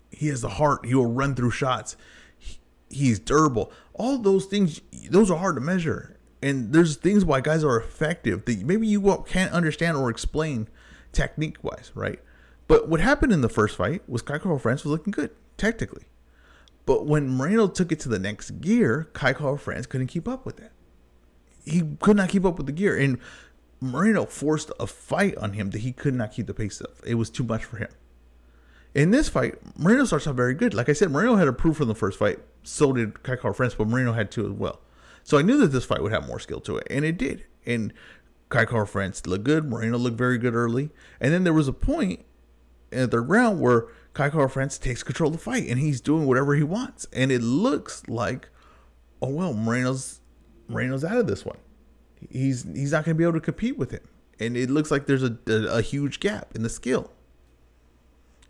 He 0.09 0.27
has 0.27 0.41
the 0.41 0.49
heart. 0.49 0.85
He 0.85 0.95
will 0.95 1.11
run 1.11 1.35
through 1.35 1.51
shots. 1.51 1.97
He, 2.37 2.59
he's 2.89 3.19
durable. 3.19 3.71
All 3.93 4.17
those 4.17 4.45
things, 4.45 4.81
those 5.09 5.29
are 5.29 5.37
hard 5.37 5.55
to 5.55 5.61
measure. 5.61 6.17
And 6.41 6.71
there's 6.73 6.95
things 6.95 7.25
why 7.25 7.41
guys 7.41 7.63
are 7.63 7.77
effective 7.77 8.45
that 8.45 8.63
maybe 8.63 8.87
you 8.87 9.23
can't 9.27 9.51
understand 9.51 9.97
or 9.97 10.09
explain 10.09 10.69
technique 11.11 11.63
wise, 11.63 11.91
right? 11.95 12.19
But 12.67 12.87
what 12.87 12.99
happened 12.99 13.31
in 13.31 13.41
the 13.41 13.49
first 13.49 13.75
fight 13.75 14.07
was 14.07 14.21
Kai 14.21 14.39
France 14.39 14.83
was 14.83 14.85
looking 14.85 15.11
good, 15.11 15.31
technically. 15.57 16.03
But 16.85 17.05
when 17.05 17.29
Moreno 17.29 17.67
took 17.67 17.91
it 17.91 17.99
to 18.01 18.09
the 18.09 18.19
next 18.19 18.61
gear, 18.61 19.09
Kai 19.13 19.33
Kara-France 19.33 19.87
couldn't 19.87 20.07
keep 20.07 20.27
up 20.27 20.45
with 20.45 20.59
it. 20.59 20.71
He 21.65 21.81
could 21.99 22.15
not 22.15 22.29
keep 22.29 22.45
up 22.45 22.57
with 22.57 22.67
the 22.67 22.71
gear. 22.71 22.95
And 22.95 23.17
Moreno 23.81 24.25
forced 24.25 24.71
a 24.79 24.85
fight 24.85 25.35
on 25.37 25.53
him 25.53 25.71
that 25.71 25.79
he 25.79 25.91
could 25.91 26.13
not 26.13 26.31
keep 26.31 26.47
the 26.47 26.53
pace 26.53 26.79
of. 26.81 27.01
It 27.05 27.15
was 27.15 27.29
too 27.29 27.43
much 27.43 27.65
for 27.65 27.77
him. 27.77 27.89
In 28.93 29.11
this 29.11 29.27
fight, 29.27 29.55
Moreno 29.77 30.05
starts 30.05 30.27
out 30.27 30.35
very 30.35 30.53
good. 30.53 30.73
Like 30.73 30.87
I 30.87 30.93
said, 30.93 31.11
Moreno 31.11 31.35
had 31.35 31.57
proof 31.57 31.77
from 31.77 31.87
the 31.87 31.95
first 31.95 32.19
fight. 32.19 32.39
So 32.63 32.93
did 32.93 33.23
Kai 33.23 33.35
Kara-France, 33.35 33.75
but 33.75 33.87
Moreno 33.87 34.13
had 34.13 34.31
two 34.31 34.45
as 34.45 34.51
well. 34.51 34.79
So 35.23 35.39
I 35.39 35.41
knew 35.41 35.57
that 35.57 35.67
this 35.67 35.85
fight 35.85 36.03
would 36.03 36.11
have 36.11 36.27
more 36.27 36.39
skill 36.39 36.61
to 36.61 36.77
it, 36.77 36.87
and 36.89 37.03
it 37.03 37.17
did. 37.17 37.45
And 37.65 37.93
Kai 38.49 38.65
Kara 38.65 38.85
France 38.85 39.25
looked 39.25 39.43
good. 39.43 39.65
Moreno 39.65 39.97
looked 39.97 40.17
very 40.17 40.37
good 40.37 40.53
early. 40.53 40.91
And 41.19 41.33
then 41.33 41.43
there 41.43 41.53
was 41.53 41.67
a 41.67 41.73
point 41.73 42.23
in 42.91 43.09
the 43.09 43.19
round 43.19 43.59
where 43.59 43.87
Kai 44.15 44.29
France 44.47 44.77
takes 44.77 45.03
control 45.03 45.27
of 45.27 45.33
the 45.33 45.43
fight 45.43 45.67
and 45.67 45.79
he's 45.79 46.01
doing 46.01 46.25
whatever 46.25 46.55
he 46.55 46.63
wants. 46.63 47.05
And 47.13 47.31
it 47.31 47.41
looks 47.41 48.07
like, 48.07 48.49
oh 49.21 49.29
well, 49.29 49.53
Moreno's 49.53 50.21
Moreno's 50.67 51.03
out 51.03 51.17
of 51.17 51.27
this 51.27 51.45
one. 51.45 51.57
He's 52.29 52.63
he's 52.63 52.91
not 52.91 53.05
going 53.05 53.15
to 53.15 53.17
be 53.17 53.23
able 53.23 53.33
to 53.33 53.41
compete 53.41 53.77
with 53.77 53.91
him. 53.91 54.07
And 54.39 54.57
it 54.57 54.69
looks 54.69 54.89
like 54.89 55.05
there's 55.05 55.23
a, 55.23 55.37
a, 55.47 55.77
a 55.77 55.81
huge 55.81 56.19
gap 56.19 56.55
in 56.55 56.63
the 56.63 56.69
skill. 56.69 57.11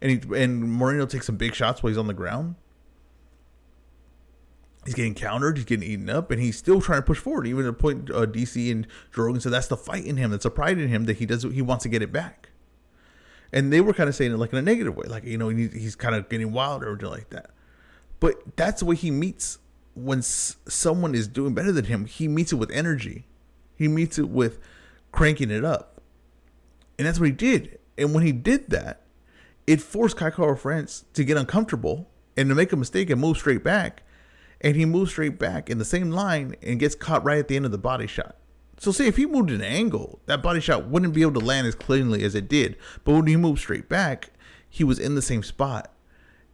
And 0.02 0.12
he, 0.12 0.42
and 0.42 0.72
Moreno 0.72 1.06
takes 1.06 1.26
some 1.26 1.38
big 1.38 1.54
shots 1.54 1.82
while 1.84 1.90
he's 1.90 1.98
on 1.98 2.08
the 2.08 2.14
ground 2.14 2.56
he's 4.86 4.94
getting 4.94 5.16
countered, 5.16 5.58
he's 5.58 5.66
getting 5.66 5.88
eaten 5.88 6.10
up, 6.10 6.32
and 6.32 6.42
he's 6.42 6.58
still 6.58 6.80
trying 6.80 7.00
to 7.00 7.06
push 7.06 7.18
forward. 7.18 7.48
Even 7.48 7.66
at 7.66 7.78
point, 7.78 8.10
uh, 8.12 8.26
DC 8.26 8.72
and 8.72 8.88
Rogan 9.16 9.42
said 9.42 9.52
that's 9.52 9.68
the 9.68 9.78
fight 9.78 10.06
in 10.06 10.18
him, 10.18 10.32
that's 10.32 10.46
a 10.46 10.52
pride 10.52 10.78
in 10.78 10.88
him 10.88 11.06
that 11.06 11.18
he 11.18 11.26
does, 11.26 11.44
he 11.44 11.62
wants 11.62 11.84
to 11.84 11.90
get 11.90 12.02
it 12.02 12.12
back. 12.12 12.50
And 13.56 13.74
they 13.74 13.82
were 13.82 13.94
kind 13.94 14.08
of 14.08 14.14
saying 14.14 14.32
it 14.32 14.38
like 14.38 14.52
in 14.52 14.60
a 14.60 14.62
negative 14.62 14.96
way, 14.96 15.08
like 15.08 15.24
you 15.24 15.38
know 15.38 15.50
he, 15.50 15.68
he's 15.70 15.96
kind 15.96 16.14
of 16.14 16.30
getting 16.30 16.52
wilder 16.52 16.92
or 16.92 17.10
like 17.10 17.32
that. 17.32 17.50
But 18.20 18.56
that's 18.56 18.82
the 18.82 18.86
way 18.86 18.96
he 18.96 19.10
meets 19.10 19.58
when 19.96 20.22
someone 20.22 21.16
is 21.16 21.28
doing 21.28 21.56
better 21.56 21.72
than 21.72 21.86
him. 21.86 22.06
He 22.06 22.28
meets 22.28 22.52
it 22.52 22.58
with 22.58 22.70
energy. 22.70 23.26
He 23.76 23.88
meets 23.88 24.20
it 24.20 24.30
with 24.30 24.60
cranking 25.12 25.50
it 25.50 25.66
up, 25.66 26.02
and 27.00 27.08
that's 27.08 27.20
what 27.20 27.26
he 27.26 27.32
did. 27.32 27.80
And 27.98 28.14
when 28.14 28.24
he 28.24 28.32
did 28.32 28.70
that, 28.70 29.02
it 29.66 29.82
forced 29.82 30.18
Kai 30.18 30.30
Kara 30.30 30.56
France 30.56 31.06
to 31.14 31.24
get 31.24 31.38
uncomfortable 31.38 32.10
and 32.38 32.50
to 32.50 32.56
make 32.56 32.72
a 32.72 32.76
mistake 32.76 33.10
and 33.10 33.20
move 33.20 33.38
straight 33.38 33.64
back 33.64 34.04
and 34.62 34.76
he 34.76 34.86
moves 34.86 35.12
straight 35.12 35.38
back 35.38 35.70
in 35.70 35.78
the 35.78 35.86
same 35.86 36.12
line 36.12 36.56
and 36.62 36.80
gets 36.80 36.96
caught 36.96 37.24
right 37.24 37.38
at 37.38 37.48
the 37.48 37.56
end 37.56 37.66
of 37.66 37.72
the 37.72 37.78
body 37.78 38.08
shot. 38.08 38.36
So, 38.78 38.92
say 38.92 39.08
if 39.08 39.18
he 39.18 39.26
moved 39.26 39.52
an 39.52 39.62
angle, 39.62 40.20
that 40.26 40.42
body 40.42 40.60
shot 40.60 40.88
wouldn't 40.88 41.14
be 41.14 41.22
able 41.22 41.40
to 41.40 41.46
land 41.46 41.68
as 41.68 41.76
cleanly 41.76 42.24
as 42.24 42.36
it 42.36 42.48
did. 42.48 42.76
But 43.04 43.14
when 43.14 43.28
he 43.28 43.38
moved 43.38 43.60
straight 43.60 43.88
back, 43.88 44.32
he 44.70 44.84
was 44.84 45.00
in 45.00 45.16
the 45.16 45.22
same 45.22 45.44
spot, 45.44 45.94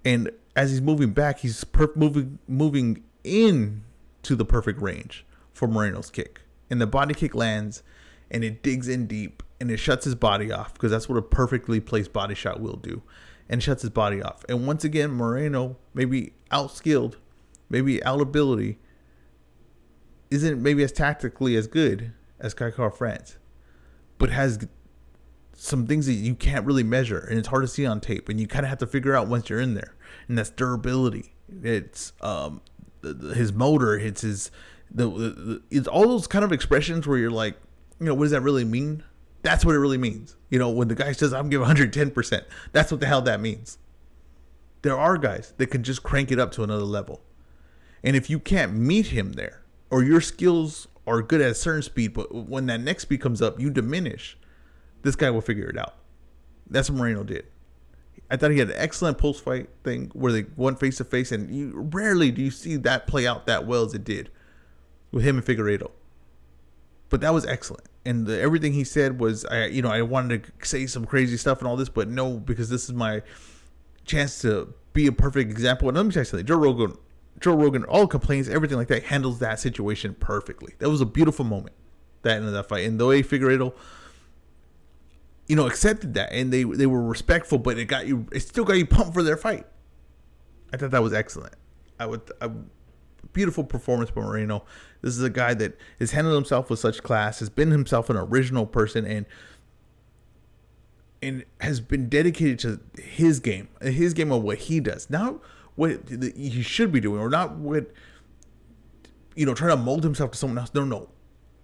and 0.05 0.29
as 0.55 0.69
he's 0.69 0.81
moving 0.81 1.11
back, 1.11 1.39
he's 1.39 1.65
moving 1.95 2.39
moving 2.47 3.03
in 3.23 3.83
to 4.23 4.35
the 4.35 4.45
perfect 4.45 4.81
range 4.81 5.25
for 5.53 5.67
Moreno's 5.67 6.11
kick, 6.11 6.41
and 6.69 6.79
the 6.79 6.87
body 6.87 7.13
kick 7.13 7.33
lands, 7.33 7.81
and 8.29 8.43
it 8.43 8.61
digs 8.61 8.87
in 8.87 9.07
deep, 9.07 9.41
and 9.59 9.71
it 9.71 9.77
shuts 9.77 10.05
his 10.05 10.15
body 10.15 10.51
off 10.51 10.73
because 10.73 10.91
that's 10.91 11.09
what 11.09 11.17
a 11.17 11.21
perfectly 11.23 11.79
placed 11.79 12.13
body 12.13 12.35
shot 12.35 12.61
will 12.61 12.77
do, 12.77 13.01
and 13.49 13.63
shuts 13.63 13.81
his 13.81 13.89
body 13.89 14.21
off. 14.21 14.45
And 14.47 14.67
once 14.67 14.83
again, 14.83 15.11
Moreno 15.11 15.77
maybe 15.95 16.33
outskilled 16.51 17.15
maybe 17.71 18.03
out 18.03 18.21
ability 18.21 18.77
isn't 20.31 20.63
maybe 20.63 20.81
as 20.83 20.91
tactically 20.91 21.55
as 21.55 21.67
good 21.67 22.13
as 22.39 22.53
Kai 22.53 22.71
Kara 22.71 22.91
France, 22.91 23.37
but 24.17 24.29
has 24.29 24.65
some 25.53 25.85
things 25.85 26.07
that 26.07 26.13
you 26.13 26.33
can't 26.33 26.65
really 26.65 26.83
measure 26.83 27.19
and 27.19 27.37
it's 27.37 27.49
hard 27.49 27.61
to 27.61 27.67
see 27.67 27.85
on 27.85 28.01
tape 28.01 28.29
and 28.29 28.39
you 28.39 28.47
kind 28.47 28.65
of 28.65 28.69
have 28.69 28.79
to 28.79 28.87
figure 28.87 29.15
out 29.15 29.27
once 29.27 29.47
you're 29.47 29.59
in 29.59 29.75
there 29.75 29.95
and 30.27 30.35
that's 30.37 30.49
durability. 30.49 31.35
It's 31.61 32.13
um 32.21 32.61
his 33.03 33.53
motor 33.53 33.95
it's 33.97 34.21
his 34.21 34.49
the, 34.89 35.07
the 35.07 35.61
it's 35.69 35.87
all 35.87 36.07
those 36.07 36.25
kind 36.25 36.43
of 36.43 36.51
expressions 36.51 37.05
where 37.05 37.17
you're 37.17 37.29
like 37.29 37.57
you 37.99 38.07
know 38.07 38.15
what 38.15 38.25
does 38.25 38.31
that 38.31 38.41
really 38.41 38.65
mean? 38.65 39.03
That's 39.43 39.63
what 39.63 39.75
it 39.75 39.79
really 39.79 39.99
means. 39.99 40.35
You 40.49 40.57
know 40.57 40.69
when 40.71 40.87
the 40.87 40.95
guy 40.95 41.11
says 41.11 41.31
i'm 41.31 41.49
giving 41.49 41.67
110% 41.67 42.43
that's 42.71 42.91
what 42.91 42.99
the 42.99 43.05
hell 43.05 43.21
that 43.21 43.39
means. 43.39 43.77
There 44.81 44.97
are 44.97 45.17
guys 45.17 45.53
that 45.57 45.67
can 45.67 45.83
just 45.83 46.01
crank 46.01 46.31
it 46.31 46.39
up 46.39 46.51
to 46.53 46.63
another 46.63 46.85
level. 46.85 47.21
And 48.03 48.15
if 48.15 48.31
you 48.31 48.39
can't 48.39 48.73
meet 48.73 49.07
him 49.07 49.33
there, 49.33 49.60
or 49.91 50.03
your 50.03 50.21
skills 50.21 50.87
are 51.05 51.21
good 51.21 51.41
at 51.41 51.51
a 51.51 51.55
certain 51.55 51.81
speed, 51.81 52.13
but 52.13 52.33
when 52.33 52.65
that 52.67 52.79
next 52.79 53.03
speed 53.03 53.21
comes 53.21 53.41
up, 53.41 53.59
you 53.59 53.69
diminish, 53.69 54.37
this 55.03 55.15
guy 55.15 55.29
will 55.29 55.41
figure 55.41 55.69
it 55.69 55.77
out. 55.77 55.95
That's 56.69 56.89
what 56.89 56.97
Moreno 56.99 57.23
did. 57.23 57.45
I 58.29 58.37
thought 58.37 58.51
he 58.51 58.59
had 58.59 58.69
an 58.69 58.77
excellent 58.77 59.17
post 59.17 59.43
fight 59.43 59.69
thing 59.83 60.09
where 60.13 60.31
they 60.31 60.45
went 60.55 60.79
face 60.79 60.97
to 60.97 61.03
face, 61.03 61.33
and 61.33 61.53
you 61.53 61.73
rarely 61.75 62.31
do 62.31 62.41
you 62.41 62.51
see 62.51 62.77
that 62.77 63.05
play 63.05 63.27
out 63.27 63.45
that 63.47 63.67
well 63.67 63.83
as 63.83 63.93
it 63.93 64.05
did 64.05 64.31
with 65.11 65.25
him 65.25 65.37
and 65.37 65.45
Figueiredo. 65.45 65.91
But 67.09 67.19
that 67.21 67.33
was 67.33 67.45
excellent, 67.45 67.87
and 68.05 68.25
the, 68.25 68.39
everything 68.39 68.71
he 68.71 68.85
said 68.85 69.19
was, 69.19 69.43
I 69.45 69.65
you 69.65 69.81
know, 69.81 69.89
I 69.89 70.01
wanted 70.03 70.45
to 70.45 70.65
say 70.65 70.87
some 70.87 71.03
crazy 71.03 71.35
stuff 71.35 71.59
and 71.59 71.67
all 71.67 71.75
this, 71.75 71.89
but 71.89 72.07
no, 72.07 72.37
because 72.37 72.69
this 72.69 72.85
is 72.85 72.93
my 72.93 73.21
chance 74.05 74.41
to 74.43 74.73
be 74.93 75.07
a 75.07 75.11
perfect 75.11 75.51
example. 75.51 75.89
And 75.89 75.97
let 75.97 76.05
me 76.05 76.13
tell 76.13 76.21
you 76.21 76.25
something, 76.25 76.45
Joe 76.45 76.55
Rogan 76.55 76.97
Joe 77.39 77.55
Rogan, 77.55 77.83
all 77.85 78.07
complaints, 78.07 78.49
everything 78.49 78.77
like 78.77 78.87
that, 78.89 79.03
handles 79.03 79.39
that 79.39 79.59
situation 79.59 80.15
perfectly. 80.19 80.73
That 80.79 80.89
was 80.89 81.01
a 81.01 81.05
beautiful 81.05 81.45
moment, 81.45 81.75
that 82.21 82.37
end 82.37 82.45
of 82.45 82.53
that 82.53 82.67
fight. 82.67 82.85
And 82.85 82.99
the 82.99 83.07
way 83.07 83.23
Figueiredo, 83.23 83.73
you 85.47 85.55
know, 85.55 85.65
accepted 85.65 86.13
that 86.13 86.31
and 86.31 86.51
they 86.51 86.63
they 86.63 86.85
were 86.85 87.01
respectful, 87.01 87.57
but 87.57 87.77
it 87.77 87.85
got 87.85 88.07
you, 88.07 88.27
it 88.31 88.41
still 88.41 88.63
got 88.63 88.77
you 88.77 88.85
pumped 88.85 89.13
for 89.13 89.23
their 89.23 89.37
fight. 89.37 89.65
I 90.73 90.77
thought 90.77 90.91
that 90.91 91.03
was 91.03 91.13
excellent. 91.13 91.55
I 91.99 92.05
would, 92.05 92.21
a 92.39 92.51
beautiful 93.33 93.63
performance 93.63 94.11
by 94.11 94.21
Moreno. 94.21 94.63
This 95.01 95.17
is 95.17 95.23
a 95.23 95.29
guy 95.29 95.53
that 95.55 95.77
has 95.99 96.11
handled 96.11 96.35
himself 96.35 96.69
with 96.69 96.79
such 96.79 97.03
class, 97.03 97.39
has 97.39 97.49
been 97.49 97.71
himself 97.71 98.09
an 98.09 98.17
original 98.17 98.65
person, 98.65 99.05
and 99.05 99.25
and 101.21 101.45
has 101.59 101.79
been 101.79 102.09
dedicated 102.09 102.59
to 102.59 102.79
his 103.01 103.39
game, 103.39 103.67
his 103.81 104.13
game 104.13 104.31
of 104.31 104.41
what 104.41 104.57
he 104.57 104.79
does. 104.79 105.09
Now 105.09 105.41
what 105.75 106.09
he 106.09 106.61
should 106.61 106.91
be 106.91 106.99
doing, 106.99 107.19
or 107.21 107.29
not 107.29 107.55
what 107.55 107.91
you 109.35 109.45
know, 109.45 109.53
trying 109.53 109.71
to 109.71 109.77
mold 109.77 110.03
himself 110.03 110.31
to 110.31 110.37
someone 110.37 110.57
else. 110.57 110.73
No, 110.73 110.83
no, 110.83 111.09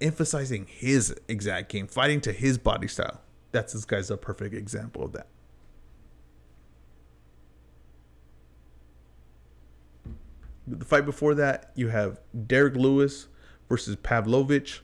emphasizing 0.02 0.68
his 0.70 1.16
exact 1.28 1.70
game, 1.70 1.88
fighting 1.88 2.22
to 2.22 2.32
his 2.32 2.58
body 2.58 2.88
style. 2.88 3.22
That's 3.52 3.74
this 3.74 3.86
guy's 3.86 4.12
a 4.12 4.18
perfect 4.18 4.54
example 4.54 5.04
of 5.04 5.14
that. 5.14 5.28
The 10.66 10.86
fight 10.86 11.06
before 11.06 11.34
that, 11.36 11.72
you 11.76 11.88
have 11.88 12.20
Derrick 12.46 12.76
Lewis 12.76 13.28
versus 13.70 13.96
Pavlovich, 13.96 14.82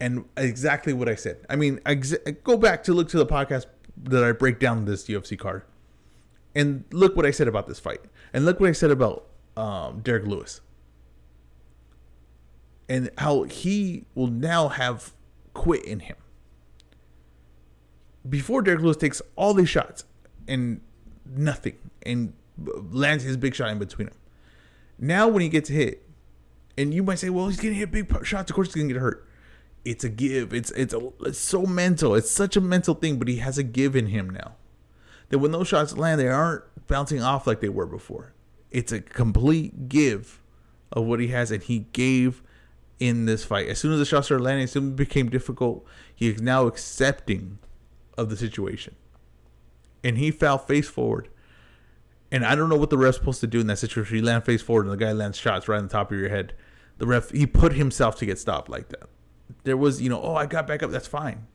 and 0.00 0.24
exactly 0.36 0.92
what 0.92 1.08
I 1.08 1.14
said. 1.14 1.38
I 1.48 1.54
mean, 1.54 1.78
exa- 1.86 2.42
go 2.42 2.56
back 2.56 2.82
to 2.84 2.92
look 2.92 3.08
to 3.10 3.18
the 3.18 3.26
podcast 3.26 3.66
that 4.04 4.24
I 4.24 4.32
break 4.32 4.58
down 4.58 4.84
this 4.84 5.06
UFC 5.06 5.38
card, 5.38 5.62
and 6.54 6.84
look 6.90 7.16
what 7.16 7.26
I 7.26 7.30
said 7.30 7.48
about 7.48 7.66
this 7.66 7.80
fight. 7.80 8.00
And 8.32 8.44
look 8.44 8.60
what 8.60 8.68
I 8.68 8.72
said 8.72 8.90
about 8.90 9.26
um, 9.56 10.00
Derrick 10.00 10.26
Lewis 10.26 10.60
and 12.88 13.10
how 13.18 13.44
he 13.44 14.04
will 14.14 14.26
now 14.26 14.68
have 14.68 15.12
quit 15.54 15.84
in 15.84 16.00
him. 16.00 16.16
Before 18.28 18.62
Derrick 18.62 18.82
Lewis 18.82 18.96
takes 18.96 19.22
all 19.34 19.54
these 19.54 19.68
shots 19.68 20.04
and 20.46 20.80
nothing 21.26 21.76
and 22.04 22.34
lands 22.58 23.24
his 23.24 23.36
big 23.36 23.54
shot 23.54 23.70
in 23.70 23.78
between 23.78 24.08
them. 24.08 24.16
Now, 24.98 25.26
when 25.26 25.42
he 25.42 25.48
gets 25.48 25.68
hit, 25.68 26.06
and 26.76 26.94
you 26.94 27.02
might 27.02 27.18
say, 27.18 27.30
well, 27.30 27.48
he's 27.48 27.58
getting 27.58 27.78
hit 27.78 27.90
big 27.90 28.08
shots, 28.24 28.50
of 28.50 28.54
course 28.54 28.68
he's 28.68 28.76
going 28.76 28.88
to 28.88 28.94
get 28.94 29.00
hurt. 29.00 29.26
It's 29.84 30.04
a 30.04 30.08
give. 30.08 30.54
It's 30.54 30.70
it's 30.72 30.94
a, 30.94 31.12
it's 31.22 31.38
so 31.38 31.62
mental. 31.62 32.14
It's 32.14 32.30
such 32.30 32.56
a 32.56 32.60
mental 32.60 32.94
thing, 32.94 33.18
but 33.18 33.26
he 33.26 33.36
has 33.36 33.58
a 33.58 33.64
give 33.64 33.96
in 33.96 34.06
him 34.06 34.30
now. 34.30 34.54
That 35.32 35.38
when 35.38 35.50
those 35.50 35.66
shots 35.66 35.96
land, 35.96 36.20
they 36.20 36.28
aren't 36.28 36.62
bouncing 36.86 37.22
off 37.22 37.46
like 37.46 37.60
they 37.60 37.70
were 37.70 37.86
before. 37.86 38.34
It's 38.70 38.92
a 38.92 39.00
complete 39.00 39.88
give 39.88 40.42
of 40.92 41.06
what 41.06 41.20
he 41.20 41.28
has, 41.28 41.50
and 41.50 41.62
he 41.62 41.86
gave 41.94 42.42
in 43.00 43.24
this 43.24 43.42
fight. 43.42 43.66
As 43.68 43.78
soon 43.78 43.94
as 43.94 43.98
the 43.98 44.04
shots 44.04 44.26
started 44.26 44.44
landing, 44.44 44.64
as 44.64 44.72
soon 44.72 44.88
as 44.88 44.90
it 44.90 44.96
became 44.96 45.30
difficult, 45.30 45.86
he 46.14 46.28
is 46.28 46.42
now 46.42 46.66
accepting 46.66 47.58
of 48.18 48.28
the 48.28 48.36
situation. 48.36 48.94
And 50.04 50.18
he 50.18 50.30
fell 50.30 50.58
face 50.58 50.90
forward. 50.90 51.30
And 52.30 52.44
I 52.44 52.54
don't 52.54 52.68
know 52.68 52.76
what 52.76 52.90
the 52.90 52.98
ref's 52.98 53.16
supposed 53.16 53.40
to 53.40 53.46
do 53.46 53.60
in 53.60 53.68
that 53.68 53.78
situation. 53.78 54.16
He 54.16 54.20
land 54.20 54.44
face 54.44 54.60
forward 54.60 54.84
and 54.84 54.92
the 54.92 55.02
guy 55.02 55.12
lands 55.12 55.38
shots 55.38 55.66
right 55.66 55.78
on 55.78 55.84
the 55.84 55.92
top 55.92 56.12
of 56.12 56.18
your 56.18 56.28
head. 56.28 56.52
The 56.98 57.06
ref 57.06 57.30
he 57.30 57.46
put 57.46 57.72
himself 57.72 58.16
to 58.16 58.26
get 58.26 58.38
stopped 58.38 58.68
like 58.68 58.90
that. 58.90 59.08
There 59.64 59.78
was, 59.78 60.02
you 60.02 60.10
know, 60.10 60.20
oh 60.20 60.34
I 60.34 60.44
got 60.44 60.66
back 60.66 60.82
up, 60.82 60.90
that's 60.90 61.08
fine 61.08 61.46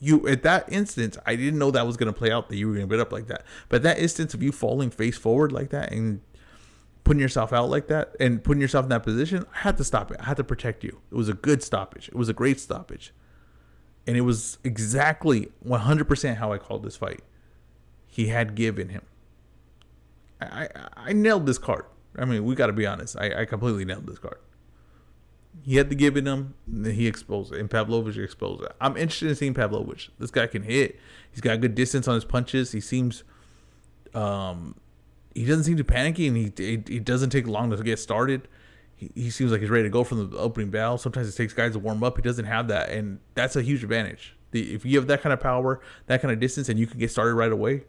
you 0.00 0.26
at 0.28 0.42
that 0.42 0.70
instance, 0.72 1.18
I 1.26 1.36
didn't 1.36 1.58
know 1.58 1.70
that 1.70 1.86
was 1.86 1.96
gonna 1.96 2.12
play 2.12 2.30
out 2.30 2.48
that 2.48 2.56
you 2.56 2.68
were 2.68 2.74
gonna 2.74 2.86
get 2.86 3.00
up 3.00 3.12
like 3.12 3.26
that. 3.26 3.44
But 3.68 3.82
that 3.82 3.98
instance 3.98 4.34
of 4.34 4.42
you 4.42 4.52
falling 4.52 4.90
face 4.90 5.16
forward 5.16 5.52
like 5.52 5.70
that 5.70 5.92
and 5.92 6.20
putting 7.04 7.20
yourself 7.20 7.52
out 7.52 7.70
like 7.70 7.88
that 7.88 8.14
and 8.20 8.44
putting 8.44 8.60
yourself 8.60 8.84
in 8.84 8.90
that 8.90 9.02
position, 9.02 9.46
I 9.54 9.60
had 9.60 9.76
to 9.78 9.84
stop 9.84 10.10
it. 10.10 10.18
I 10.20 10.24
had 10.24 10.36
to 10.36 10.44
protect 10.44 10.84
you. 10.84 11.00
It 11.10 11.14
was 11.14 11.28
a 11.28 11.34
good 11.34 11.62
stoppage. 11.62 12.08
It 12.08 12.14
was 12.14 12.28
a 12.28 12.34
great 12.34 12.60
stoppage. 12.60 13.14
And 14.06 14.16
it 14.16 14.22
was 14.22 14.58
exactly 14.62 15.50
100% 15.66 16.36
how 16.36 16.52
I 16.52 16.58
called 16.58 16.82
this 16.82 16.96
fight. 16.96 17.22
He 18.06 18.28
had 18.28 18.54
given 18.54 18.90
him. 18.90 19.02
I, 20.40 20.46
I, 20.46 20.68
I 20.96 21.12
nailed 21.12 21.46
this 21.46 21.58
card. 21.58 21.84
I 22.16 22.24
mean, 22.24 22.44
we 22.44 22.54
got 22.54 22.66
to 22.66 22.72
be 22.72 22.86
honest. 22.86 23.16
I, 23.18 23.42
I 23.42 23.44
completely 23.46 23.84
nailed 23.84 24.06
this 24.06 24.18
card. 24.18 24.38
He 25.62 25.76
had 25.76 25.90
to 25.90 25.96
give 25.96 26.16
it 26.16 26.26
him, 26.26 26.54
and 26.66 26.86
then 26.86 26.94
he 26.94 27.06
exposed 27.06 27.52
it. 27.52 27.60
And 27.60 27.70
Pavlovich 27.70 28.16
exposed 28.16 28.62
it. 28.62 28.72
I'm 28.80 28.96
interested 28.96 29.28
in 29.28 29.34
seeing 29.34 29.54
Pavlovich. 29.54 30.10
This 30.18 30.30
guy 30.30 30.46
can 30.46 30.62
hit. 30.62 30.98
He's 31.30 31.40
got 31.40 31.60
good 31.60 31.74
distance 31.74 32.08
on 32.08 32.14
his 32.14 32.24
punches. 32.24 32.72
He 32.72 32.80
seems, 32.80 33.24
um, 34.14 34.76
he 35.34 35.44
doesn't 35.44 35.64
seem 35.64 35.76
to 35.76 35.84
panicky, 35.84 36.26
and 36.26 36.36
he 36.36 36.46
it, 36.46 37.04
doesn't 37.04 37.30
take 37.30 37.46
long 37.46 37.70
to 37.70 37.82
get 37.82 37.98
started. 37.98 38.48
he, 38.98 39.10
he 39.14 39.30
seems 39.30 39.52
like 39.52 39.60
he's 39.60 39.70
ready 39.70 39.84
to 39.84 39.90
go 39.90 40.04
from 40.04 40.30
the 40.30 40.36
opening 40.36 40.70
bell. 40.70 40.98
Sometimes 40.98 41.28
it 41.28 41.36
takes 41.36 41.54
guys 41.54 41.72
to 41.72 41.78
warm 41.78 42.02
up. 42.02 42.16
He 42.16 42.22
doesn't 42.22 42.44
have 42.44 42.68
that, 42.68 42.90
and 42.90 43.20
that's 43.34 43.56
a 43.56 43.62
huge 43.62 43.82
advantage. 43.82 44.34
The, 44.50 44.74
if 44.74 44.84
you 44.84 44.98
have 44.98 45.06
that 45.06 45.22
kind 45.22 45.32
of 45.32 45.40
power, 45.40 45.80
that 46.06 46.20
kind 46.20 46.32
of 46.32 46.40
distance, 46.40 46.68
and 46.68 46.78
you 46.78 46.86
can 46.86 46.98
get 46.98 47.10
started 47.10 47.34
right 47.34 47.52
away, 47.52 47.84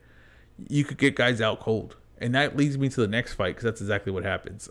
you 0.67 0.83
could 0.83 0.97
get 0.97 1.15
guys 1.15 1.41
out 1.41 1.59
cold. 1.59 1.97
And 2.19 2.35
that 2.35 2.55
leads 2.57 2.77
me 2.77 2.89
to 2.89 3.01
the 3.01 3.07
next 3.07 3.33
fight 3.33 3.55
because 3.55 3.63
that's 3.63 3.81
exactly 3.81 4.11
what 4.11 4.23
happens. 4.23 4.69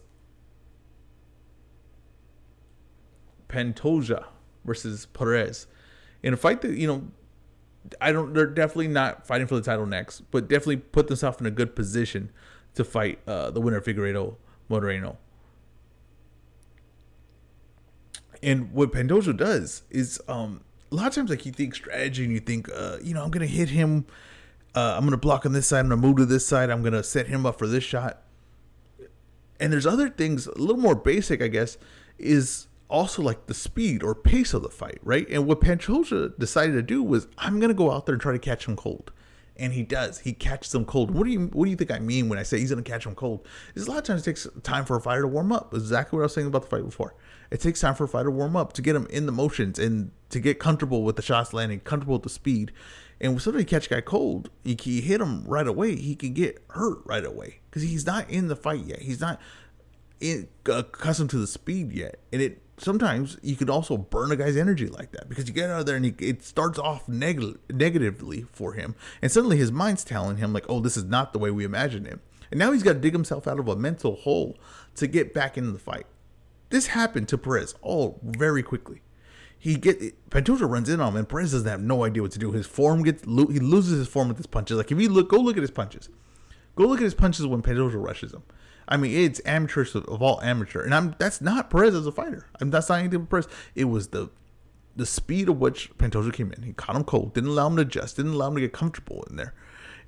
Pantoja 3.49 4.27
versus 4.65 5.07
Perez 5.07 5.67
in 6.23 6.35
a 6.35 6.37
fight 6.37 6.61
that 6.63 6.77
you 6.77 6.87
know 6.87 7.09
I 8.01 8.13
don't. 8.13 8.35
They're 8.35 8.47
definitely 8.47 8.89
not 8.89 9.27
fighting 9.27 9.47
for 9.47 9.55
the 9.55 9.63
title 9.63 9.87
next, 9.87 10.21
but 10.31 10.49
definitely 10.49 10.79
put 10.79 11.09
themselves 11.09 11.41
in 11.41 11.47
a 11.47 11.51
good 11.51 11.75
position 11.75 12.31
to 12.75 12.85
fight 12.85 13.21
uh, 13.27 13.51
the 13.51 13.61
winner, 13.61 13.81
Figueiredo 13.81 14.37
Moreno. 14.69 15.19
And 18.43 18.73
what 18.73 18.93
Pantoja 18.93 19.37
does 19.37 19.83
is, 19.91 20.21
um, 20.29 20.63
a 20.93 20.95
lot 20.95 21.09
of 21.09 21.15
times, 21.15 21.31
like 21.31 21.45
you 21.45 21.53
think 21.53 21.75
strategy, 21.75 22.25
and 22.25 22.33
you 22.33 22.41
think, 22.41 22.69
uh, 22.75 22.99
you 23.03 23.15
know, 23.15 23.23
I'm 23.23 23.31
gonna 23.31 23.47
hit 23.47 23.71
him. 23.71 24.07
Uh, 24.75 24.95
I'm 24.97 25.05
gonna 25.05 25.17
block 25.17 25.45
on 25.45 25.53
this 25.53 25.67
side. 25.67 25.81
I'm 25.81 25.89
gonna 25.89 26.01
move 26.01 26.17
to 26.19 26.27
this 26.27 26.47
side. 26.47 26.71
I'm 26.71 26.83
gonna 26.83 27.03
set 27.03 27.27
him 27.27 27.47
up 27.47 27.59
for 27.59 27.67
this 27.67 27.85
shot. 27.85 28.23
And 29.61 29.73
there's 29.73 29.87
other 29.87 30.09
things, 30.09 30.47
a 30.47 30.57
little 30.57 30.77
more 30.77 30.95
basic, 30.95 31.43
I 31.43 31.49
guess, 31.49 31.79
is 32.17 32.68
also 32.89 33.23
like 33.23 33.47
the 33.47 33.55
speed 33.55 34.03
or 34.03 34.15
pace 34.15 34.55
of 34.55 34.63
the 34.63 34.69
fight, 34.69 34.99
right? 35.03 35.27
And 35.31 35.47
what 35.47 35.61
Pantoja 35.61 36.39
decided 36.39 36.73
to 36.73 36.83
do 36.83 37.03
was, 37.03 37.27
I'm 37.37 37.61
gonna 37.61 37.75
go 37.75 37.91
out 37.91 38.07
there 38.07 38.15
and 38.15 38.23
try 38.23 38.33
to 38.33 38.39
catch 38.39 38.67
him 38.67 38.77
cold, 38.77 39.13
and 39.57 39.73
he 39.73 39.83
does. 39.83 40.21
He 40.21 40.33
catches 40.33 40.75
him 40.75 40.85
cold. 40.85 41.11
What 41.11 41.25
do 41.25 41.31
you 41.31 41.47
What 41.53 41.65
do 41.65 41.71
you 41.71 41.77
think 41.77 41.91
I 41.91 41.99
mean 41.99 42.29
when 42.29 42.39
I 42.39 42.43
say 42.43 42.59
he's 42.59 42.71
gonna 42.71 42.83
catch 42.83 43.05
him 43.05 43.15
cold? 43.15 43.47
Is 43.75 43.87
a 43.87 43.91
lot 43.91 43.99
of 43.99 44.05
times 44.05 44.23
it 44.23 44.25
takes 44.25 44.47
time 44.63 44.85
for 44.85 44.97
a 44.97 45.01
fighter 45.01 45.23
to 45.23 45.29
warm 45.29 45.53
up. 45.53 45.75
Exactly 45.75 46.17
what 46.17 46.23
I 46.23 46.27
was 46.27 46.35
saying 46.35 46.47
about 46.47 46.63
the 46.63 46.69
fight 46.69 46.85
before. 46.85 47.15
It 47.51 47.61
takes 47.61 47.81
time 47.81 47.95
for 47.95 48.05
a 48.05 48.09
fighter 48.09 48.27
to 48.27 48.31
warm 48.31 48.57
up 48.57 48.73
to 48.75 48.83
get 48.83 48.97
him 48.97 49.07
in 49.11 49.27
the 49.27 49.33
motions 49.33 49.79
and 49.79 50.11
to 50.31 50.41
get 50.41 50.59
comfortable 50.59 51.03
with 51.03 51.17
the 51.17 51.23
shots 51.23 51.53
landing, 51.53 51.81
comfortable 51.81 52.15
with 52.15 52.23
the 52.23 52.29
speed. 52.29 52.73
And 53.21 53.33
when 53.33 53.41
somebody 53.41 53.65
catch 53.65 53.87
a 53.87 53.91
guy 53.91 54.01
cold, 54.01 54.49
you, 54.63 54.77
you 54.85 55.03
hit 55.03 55.21
him 55.21 55.45
right 55.45 55.67
away. 55.67 55.97
He 55.97 56.15
can 56.15 56.35
get 56.35 56.63
hurt 56.71 56.99
right 57.05 57.25
away 57.25 57.61
because 57.69 57.83
he's 57.83 58.07
not 58.07 58.31
in 58.31 58.49
the 58.49 58.55
fight 58.57 58.85
yet. 58.85 59.03
He's 59.03 59.21
not 59.21 59.41
accustomed 60.67 61.31
to 61.31 61.39
the 61.39 61.47
speed 61.47 61.93
yet, 61.93 62.21
and 62.33 62.41
it 62.43 62.63
sometimes 62.81 63.39
you 63.43 63.57
could 63.57 63.71
also 63.71 63.97
burn 63.97 64.33
a 64.33 64.37
guy's 64.37 64.57
energy 64.57 64.87
like 64.87 65.13
that 65.13 65.29
because 65.29 65.49
you 65.49 65.55
get 65.55 65.71
out 65.71 65.81
of 65.81 65.87
there 65.87 65.97
and 65.97 66.05
he, 66.05 66.15
it 66.19 66.43
starts 66.43 66.79
off 66.79 67.09
neg- 67.09 67.59
negatively 67.71 68.47
for 68.53 68.73
him, 68.75 68.95
and 69.23 69.31
suddenly 69.31 69.57
his 69.57 69.73
mind's 69.73 70.05
telling 70.05 70.39
him 70.39 70.53
like, 70.53 70.65
"Oh, 70.69 70.81
this 70.81 70.97
is 70.97 71.05
not 71.05 71.33
the 71.33 71.39
way 71.39 71.51
we 71.51 71.65
imagined 71.65 72.07
him," 72.07 72.21
and 72.51 72.59
now 72.59 72.73
he's 72.73 72.83
got 72.83 72.95
to 72.95 72.99
dig 72.99 73.13
himself 73.13 73.47
out 73.47 73.59
of 73.59 73.69
a 73.69 73.77
mental 73.77 74.17
hole 74.17 74.59
to 74.97 75.07
get 75.07 75.35
back 75.35 75.57
into 75.57 75.73
the 75.73 75.79
fight. 75.79 76.07
This 76.71 76.89
happened 76.89 77.29
to 77.29 77.39
Perez 77.39 77.75
all 77.83 78.21
very 78.23 78.63
quickly. 78.63 79.03
He 79.59 79.77
get 79.77 80.31
Pantoja 80.31 80.71
runs 80.71 80.89
in 80.89 81.01
on 81.01 81.13
him, 81.13 81.17
and 81.17 81.29
Perez 81.29 81.53
doesn't 81.53 81.69
have 81.69 81.83
no 81.83 82.05
idea 82.05 82.23
what 82.23 82.33
to 82.33 82.39
do. 82.39 82.53
His 82.53 82.67
form 82.67 83.03
gets 83.03 83.25
he 83.25 83.61
loses 83.61 83.99
his 83.99 84.09
form 84.09 84.29
with 84.29 84.37
his 84.37 84.47
punches. 84.47 84.77
Like 84.77 84.93
if 84.93 85.01
you 85.01 85.09
look, 85.09 85.31
go 85.31 85.39
look 85.39 85.57
at 85.57 85.63
his 85.63 85.71
punches. 85.71 86.09
Go 86.77 86.87
look 86.87 87.01
at 87.01 87.05
his 87.05 87.15
punches 87.15 87.45
when 87.47 87.61
Pantoja 87.61 88.01
rushes 88.01 88.33
him. 88.33 88.43
I 88.89 88.97
mean, 88.97 89.15
it's 89.15 89.41
amateurs 89.45 89.95
of, 89.95 90.23
all 90.23 90.41
amateur, 90.41 90.83
and 90.83 90.95
I'm 90.95 91.15
that's 91.19 91.41
not 91.41 91.69
Perez 91.71 91.95
as 91.95 92.07
a 92.07 92.13
fighter. 92.13 92.47
I'm 92.61 92.71
that's 92.71 92.89
not 92.89 93.01
anything 93.01 93.21
with 93.21 93.31
Perez. 93.31 93.49
It 93.75 93.85
was 93.85 94.09
the 94.09 94.31
the 94.97 95.07
speed 95.07 95.49
of 95.49 95.61
which 95.61 95.97
Pantoja 95.99 96.33
came 96.33 96.51
in. 96.53 96.63
He 96.63 96.73
caught 96.73 96.97
him 96.97 97.05
cold, 97.05 97.35
didn't 97.35 97.51
allow 97.51 97.69
him 97.69 97.77
to 97.77 97.83
adjust, 97.83 98.17
didn't 98.17 98.33
allow 98.33 98.49
him 98.49 98.55
to 98.55 98.61
get 98.63 98.73
comfortable 98.73 99.25
in 99.31 99.37
there. 99.37 99.55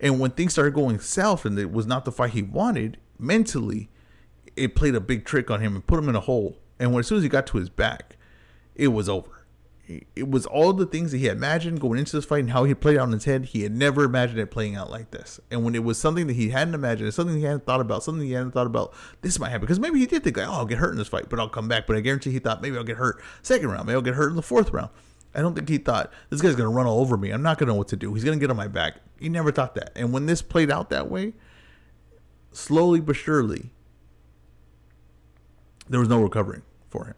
And 0.01 0.19
when 0.19 0.33
things 0.33 0.53
started 0.53 0.75
going 0.75 0.99
south, 0.99 1.45
and 1.45 1.59
it 1.59 1.71
was 1.71 1.87
not 1.87 2.05
the 2.05 2.11
fight 2.11 2.31
he 2.31 2.43
wanted, 2.43 2.97
mentally, 3.19 3.91
it 4.57 4.75
played 4.75 4.95
a 4.95 5.01
big 5.01 5.25
trick 5.25 5.51
on 5.51 5.61
him 5.61 5.75
and 5.75 5.87
put 5.87 5.99
him 5.99 6.09
in 6.09 6.17
a 6.17 6.21
hole. 6.21 6.57
And 6.79 6.93
when 6.93 7.01
as 7.01 7.07
soon 7.07 7.19
as 7.19 7.23
he 7.23 7.29
got 7.29 7.47
to 7.49 7.59
his 7.59 7.69
back, 7.69 8.17
it 8.75 8.89
was 8.89 9.09
over 9.09 9.40
it 10.15 10.31
was 10.31 10.47
all 10.47 10.73
the 10.73 10.87
things 10.87 11.11
that 11.11 11.19
he 11.19 11.27
had 11.27 11.37
imagined 11.37 11.81
going 11.81 11.99
into 11.99 12.15
this 12.17 12.25
fight 12.25 12.41
and 12.41 12.51
how 12.51 12.65
he 12.65 12.75
played 12.75 12.97
out 12.97 13.09
in 13.09 13.13
his 13.13 13.25
head. 13.25 13.47
He 13.47 13.63
had 13.63 13.73
never 13.73 14.05
imagined 14.05 14.39
it 14.39 14.51
playing 14.51 14.77
out 14.77 14.91
like 14.91 15.11
this. 15.11 15.41
And 15.51 15.65
when 15.65 15.75
it 15.75 15.83
was 15.83 15.99
something 15.99 16.27
that 16.29 16.35
he 16.35 16.51
hadn't 16.51 16.75
imagined, 16.75 17.13
something 17.13 17.37
he 17.37 17.43
hadn't 17.43 17.67
thought 17.67 17.81
about, 17.81 18.05
something 18.05 18.27
he 18.27 18.33
hadn't 18.33 18.53
thought 18.53 18.67
about, 18.67 18.95
this 19.23 19.39
might 19.39 19.49
happen. 19.49 19.63
Because 19.63 19.81
maybe 19.81 19.99
he 19.99 20.07
did 20.07 20.23
think, 20.23 20.39
oh, 20.39 20.43
I'll 20.43 20.67
get 20.67 20.79
hurt 20.79 20.93
in 20.93 20.99
this 20.99 21.09
fight, 21.09 21.29
but 21.29 21.41
I'll 21.41 21.49
come 21.49 21.67
back. 21.67 21.87
But 21.87 21.97
I 21.97 22.01
guarantee 22.01 22.31
he 22.31 22.39
thought 22.39 22.63
maybe 22.63 22.77
I'll 22.77 22.85
get 22.85 22.99
hurt 22.99 23.21
second 23.43 23.69
round, 23.69 23.87
maybe 23.87 23.97
I'll 23.97 24.03
get 24.03 24.15
hurt 24.15 24.31
in 24.31 24.37
the 24.37 24.43
fourth 24.43 24.71
round. 24.71 24.91
I 25.35 25.41
don't 25.41 25.55
think 25.55 25.69
he 25.69 25.79
thought 25.79 26.13
this 26.29 26.41
guy's 26.41 26.57
gonna 26.57 26.71
run 26.71 26.87
all 26.87 27.01
over 27.01 27.17
me. 27.17 27.31
I'm 27.31 27.43
not 27.43 27.59
gonna 27.59 27.73
know 27.73 27.79
what 27.79 27.89
to 27.89 27.97
do. 27.97 28.15
He's 28.15 28.25
gonna 28.25 28.37
get 28.37 28.51
on 28.51 28.57
my 28.57 28.69
back. 28.69 28.97
He 29.19 29.29
never 29.29 29.53
thought 29.53 29.75
that. 29.75 29.93
And 29.97 30.13
when 30.13 30.27
this 30.27 30.43
played 30.43 30.71
out 30.71 30.91
that 30.91 31.11
way, 31.11 31.35
slowly 32.53 33.01
but 33.01 33.17
surely, 33.17 33.71
there 35.89 36.01
was 36.01 36.09
no 36.09 36.21
recovering 36.21 36.63
for 36.89 37.07
him. 37.07 37.15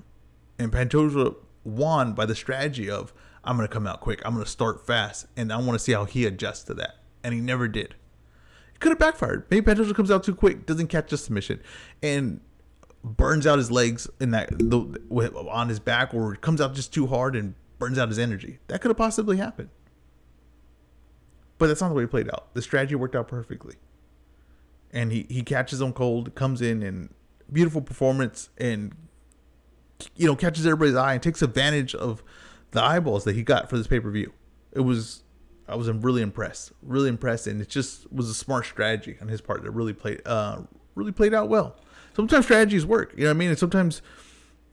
And 0.58 0.70
Pantoja 0.72 1.34
won 1.64 2.12
by 2.12 2.26
the 2.26 2.34
strategy 2.34 2.90
of 2.90 3.12
I'm 3.44 3.56
going 3.56 3.68
to 3.68 3.72
come 3.72 3.86
out 3.86 4.00
quick. 4.00 4.22
I'm 4.24 4.34
going 4.34 4.44
to 4.44 4.50
start 4.50 4.86
fast, 4.86 5.26
and 5.36 5.52
I 5.52 5.56
want 5.56 5.72
to 5.72 5.78
see 5.78 5.92
how 5.92 6.04
he 6.04 6.26
adjusts 6.26 6.64
to 6.64 6.74
that. 6.74 6.96
And 7.24 7.34
he 7.34 7.40
never 7.40 7.68
did. 7.68 7.94
It 8.74 8.80
could 8.80 8.90
have 8.90 8.98
backfired. 8.98 9.46
Maybe 9.50 9.64
Pantoja 9.66 9.94
comes 9.94 10.10
out 10.10 10.24
too 10.24 10.34
quick, 10.34 10.66
doesn't 10.66 10.88
catch 10.88 11.10
the 11.10 11.16
submission, 11.16 11.60
and 12.02 12.40
burns 13.04 13.46
out 13.46 13.58
his 13.58 13.70
legs 13.70 14.08
in 14.20 14.30
that 14.30 14.50
the, 14.50 15.00
on 15.50 15.68
his 15.68 15.80
back, 15.80 16.14
or 16.14 16.34
comes 16.36 16.60
out 16.60 16.74
just 16.74 16.92
too 16.92 17.06
hard 17.06 17.34
and 17.34 17.54
burns 17.78 17.98
out 17.98 18.08
his 18.08 18.18
energy. 18.18 18.58
That 18.68 18.80
could 18.80 18.90
have 18.90 18.96
possibly 18.96 19.38
happened. 19.38 19.70
But 21.58 21.68
that's 21.68 21.80
not 21.80 21.88
the 21.88 21.94
way 21.94 22.04
it 22.04 22.10
played 22.10 22.28
out. 22.28 22.54
The 22.54 22.62
strategy 22.62 22.94
worked 22.94 23.14
out 23.14 23.28
perfectly. 23.28 23.76
And 24.92 25.10
he, 25.10 25.26
he 25.28 25.42
catches 25.42 25.80
him 25.80 25.92
cold, 25.92 26.34
comes 26.34 26.60
in 26.60 26.82
and 26.82 27.14
beautiful 27.50 27.80
performance 27.80 28.50
and 28.58 28.94
you 30.16 30.26
know 30.26 30.36
catches 30.36 30.66
everybody's 30.66 30.94
eye 30.94 31.14
and 31.14 31.22
takes 31.22 31.42
advantage 31.42 31.94
of 31.94 32.22
the 32.72 32.82
eyeballs 32.82 33.24
that 33.24 33.34
he 33.34 33.42
got 33.42 33.70
for 33.70 33.76
this 33.76 33.86
pay 33.86 34.00
per 34.00 34.10
view. 34.10 34.32
It 34.72 34.80
was 34.80 35.22
I 35.68 35.76
was 35.76 35.90
really 35.90 36.22
impressed, 36.22 36.72
really 36.82 37.08
impressed, 37.08 37.46
and 37.46 37.60
it 37.60 37.68
just 37.68 38.10
was 38.12 38.28
a 38.28 38.34
smart 38.34 38.66
strategy 38.66 39.16
on 39.20 39.28
his 39.28 39.40
part 39.40 39.62
that 39.62 39.70
really 39.70 39.92
played 39.92 40.22
uh, 40.26 40.62
really 40.94 41.12
played 41.12 41.34
out 41.34 41.48
well. 41.48 41.76
Sometimes 42.14 42.44
strategies 42.44 42.84
work, 42.84 43.12
you 43.16 43.24
know 43.24 43.30
what 43.30 43.36
I 43.36 43.38
mean, 43.38 43.48
and 43.48 43.58
sometimes 43.58 44.02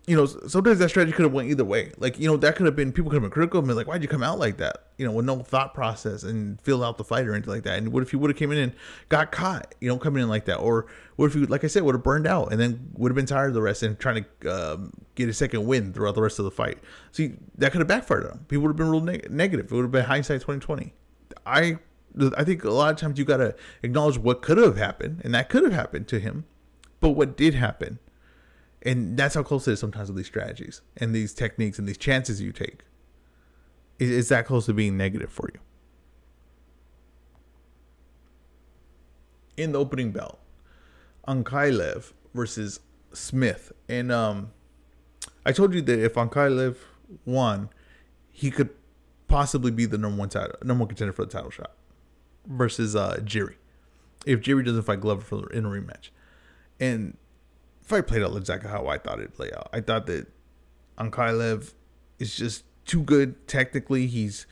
you 0.09 0.15
know, 0.15 0.25
sometimes 0.25 0.79
that 0.79 0.89
strategy 0.89 1.15
could 1.15 1.21
have 1.21 1.33
went 1.33 1.51
either 1.51 1.63
way. 1.63 1.91
Like, 1.99 2.17
you 2.17 2.27
know, 2.27 2.35
that 2.37 2.55
could 2.55 2.65
have 2.65 2.75
been 2.75 2.91
people 2.91 3.11
could 3.11 3.17
have 3.17 3.21
been 3.21 3.29
critical 3.29 3.59
and 3.59 3.67
been 3.67 3.77
like, 3.77 3.85
"Why'd 3.85 4.01
you 4.01 4.07
come 4.07 4.23
out 4.23 4.39
like 4.39 4.57
that?" 4.57 4.87
You 4.97 5.05
know, 5.05 5.11
with 5.11 5.25
no 5.25 5.37
thought 5.41 5.75
process 5.75 6.23
and 6.23 6.59
feel 6.61 6.83
out 6.83 6.97
the 6.97 7.03
fight 7.03 7.27
or 7.27 7.33
anything 7.35 7.53
like 7.53 7.61
that. 7.61 7.77
And 7.77 7.93
what 7.93 8.01
if 8.01 8.11
you 8.11 8.17
would 8.17 8.31
have 8.31 8.37
came 8.37 8.51
in 8.51 8.57
and 8.57 8.73
got 9.09 9.31
caught? 9.31 9.75
You 9.79 9.87
know, 9.87 9.99
coming 9.99 10.23
in 10.23 10.27
like 10.27 10.45
that, 10.45 10.55
or 10.55 10.87
what 11.15 11.27
if 11.27 11.35
you, 11.35 11.45
like 11.45 11.63
I 11.63 11.67
said, 11.67 11.83
would 11.83 11.93
have 11.93 12.01
burned 12.01 12.25
out 12.25 12.51
and 12.51 12.59
then 12.59 12.89
would 12.93 13.11
have 13.11 13.15
been 13.15 13.27
tired 13.27 13.49
of 13.49 13.53
the 13.53 13.61
rest 13.61 13.83
and 13.83 13.99
trying 13.99 14.25
to 14.41 14.51
um, 14.51 14.93
get 15.13 15.29
a 15.29 15.33
second 15.33 15.67
win 15.67 15.93
throughout 15.93 16.15
the 16.15 16.23
rest 16.23 16.39
of 16.39 16.45
the 16.45 16.51
fight? 16.51 16.79
See, 17.11 17.33
that 17.59 17.71
could 17.71 17.81
have 17.81 17.87
backfired 17.87 18.25
on. 18.25 18.45
People 18.47 18.63
would 18.63 18.69
have 18.69 18.77
been 18.77 18.89
real 18.89 19.01
neg- 19.01 19.29
negative. 19.29 19.71
It 19.71 19.75
would 19.75 19.83
have 19.83 19.91
been 19.91 20.05
hindsight 20.05 20.41
twenty 20.41 20.59
twenty. 20.59 20.95
I 21.45 21.77
I 22.35 22.43
think 22.43 22.63
a 22.63 22.71
lot 22.71 22.91
of 22.91 22.97
times 22.97 23.19
you 23.19 23.25
got 23.25 23.37
to 23.37 23.53
acknowledge 23.83 24.17
what 24.17 24.41
could 24.41 24.57
have 24.57 24.77
happened, 24.77 25.21
and 25.23 25.35
that 25.35 25.49
could 25.49 25.61
have 25.61 25.73
happened 25.73 26.07
to 26.07 26.19
him, 26.19 26.45
but 26.99 27.11
what 27.11 27.37
did 27.37 27.53
happen 27.53 27.99
and 28.83 29.17
that's 29.17 29.35
how 29.35 29.43
close 29.43 29.67
it 29.67 29.73
is 29.73 29.79
sometimes 29.79 30.09
with 30.09 30.17
these 30.17 30.27
strategies 30.27 30.81
and 30.97 31.13
these 31.13 31.33
techniques 31.33 31.79
and 31.79 31.87
these 31.87 31.97
chances 31.97 32.41
you 32.41 32.51
take. 32.51 32.81
Is 33.99 34.29
that 34.29 34.45
close 34.45 34.65
to 34.67 34.73
being 34.73 34.95
negative 34.95 35.29
for 35.29 35.49
you? 35.53 35.59
In 39.57 39.73
the 39.73 39.79
opening 39.79 40.11
bell, 40.11 40.39
Ankalaev 41.27 42.13
versus 42.33 42.79
Smith, 43.11 43.73
and 43.89 44.09
um, 44.09 44.51
I 45.45 45.51
told 45.51 45.73
you 45.73 45.81
that 45.81 45.99
if 45.99 46.13
Ankalaev 46.13 46.77
won, 47.25 47.69
he 48.31 48.51
could 48.51 48.69
possibly 49.27 49.71
be 49.71 49.85
the 49.85 49.97
number 49.97 50.17
one 50.17 50.29
title, 50.29 50.55
number 50.63 50.83
one 50.83 50.87
contender 50.87 51.11
for 51.11 51.25
the 51.25 51.31
title 51.31 51.49
shot 51.49 51.71
versus 52.45 52.95
uh, 52.95 53.17
Jiri. 53.21 53.55
If 54.25 54.39
Jiri 54.39 54.63
doesn't 54.63 54.83
fight 54.83 55.01
Glover 55.01 55.21
for 55.21 55.51
in 55.51 55.65
a 55.65 55.69
rematch, 55.69 56.09
and 56.79 57.17
fight 57.89 58.07
played 58.07 58.21
out 58.21 58.35
exactly 58.37 58.69
how 58.69 58.87
I 58.87 58.97
thought 58.99 59.19
it'd 59.19 59.33
play 59.33 59.51
out. 59.51 59.69
I 59.73 59.81
thought 59.81 60.05
that 60.05 60.27
Ankalaev 60.97 61.73
is 62.19 62.35
just 62.35 62.63
too 62.85 63.01
good 63.01 63.47
technically. 63.47 64.05
He's 64.05 64.45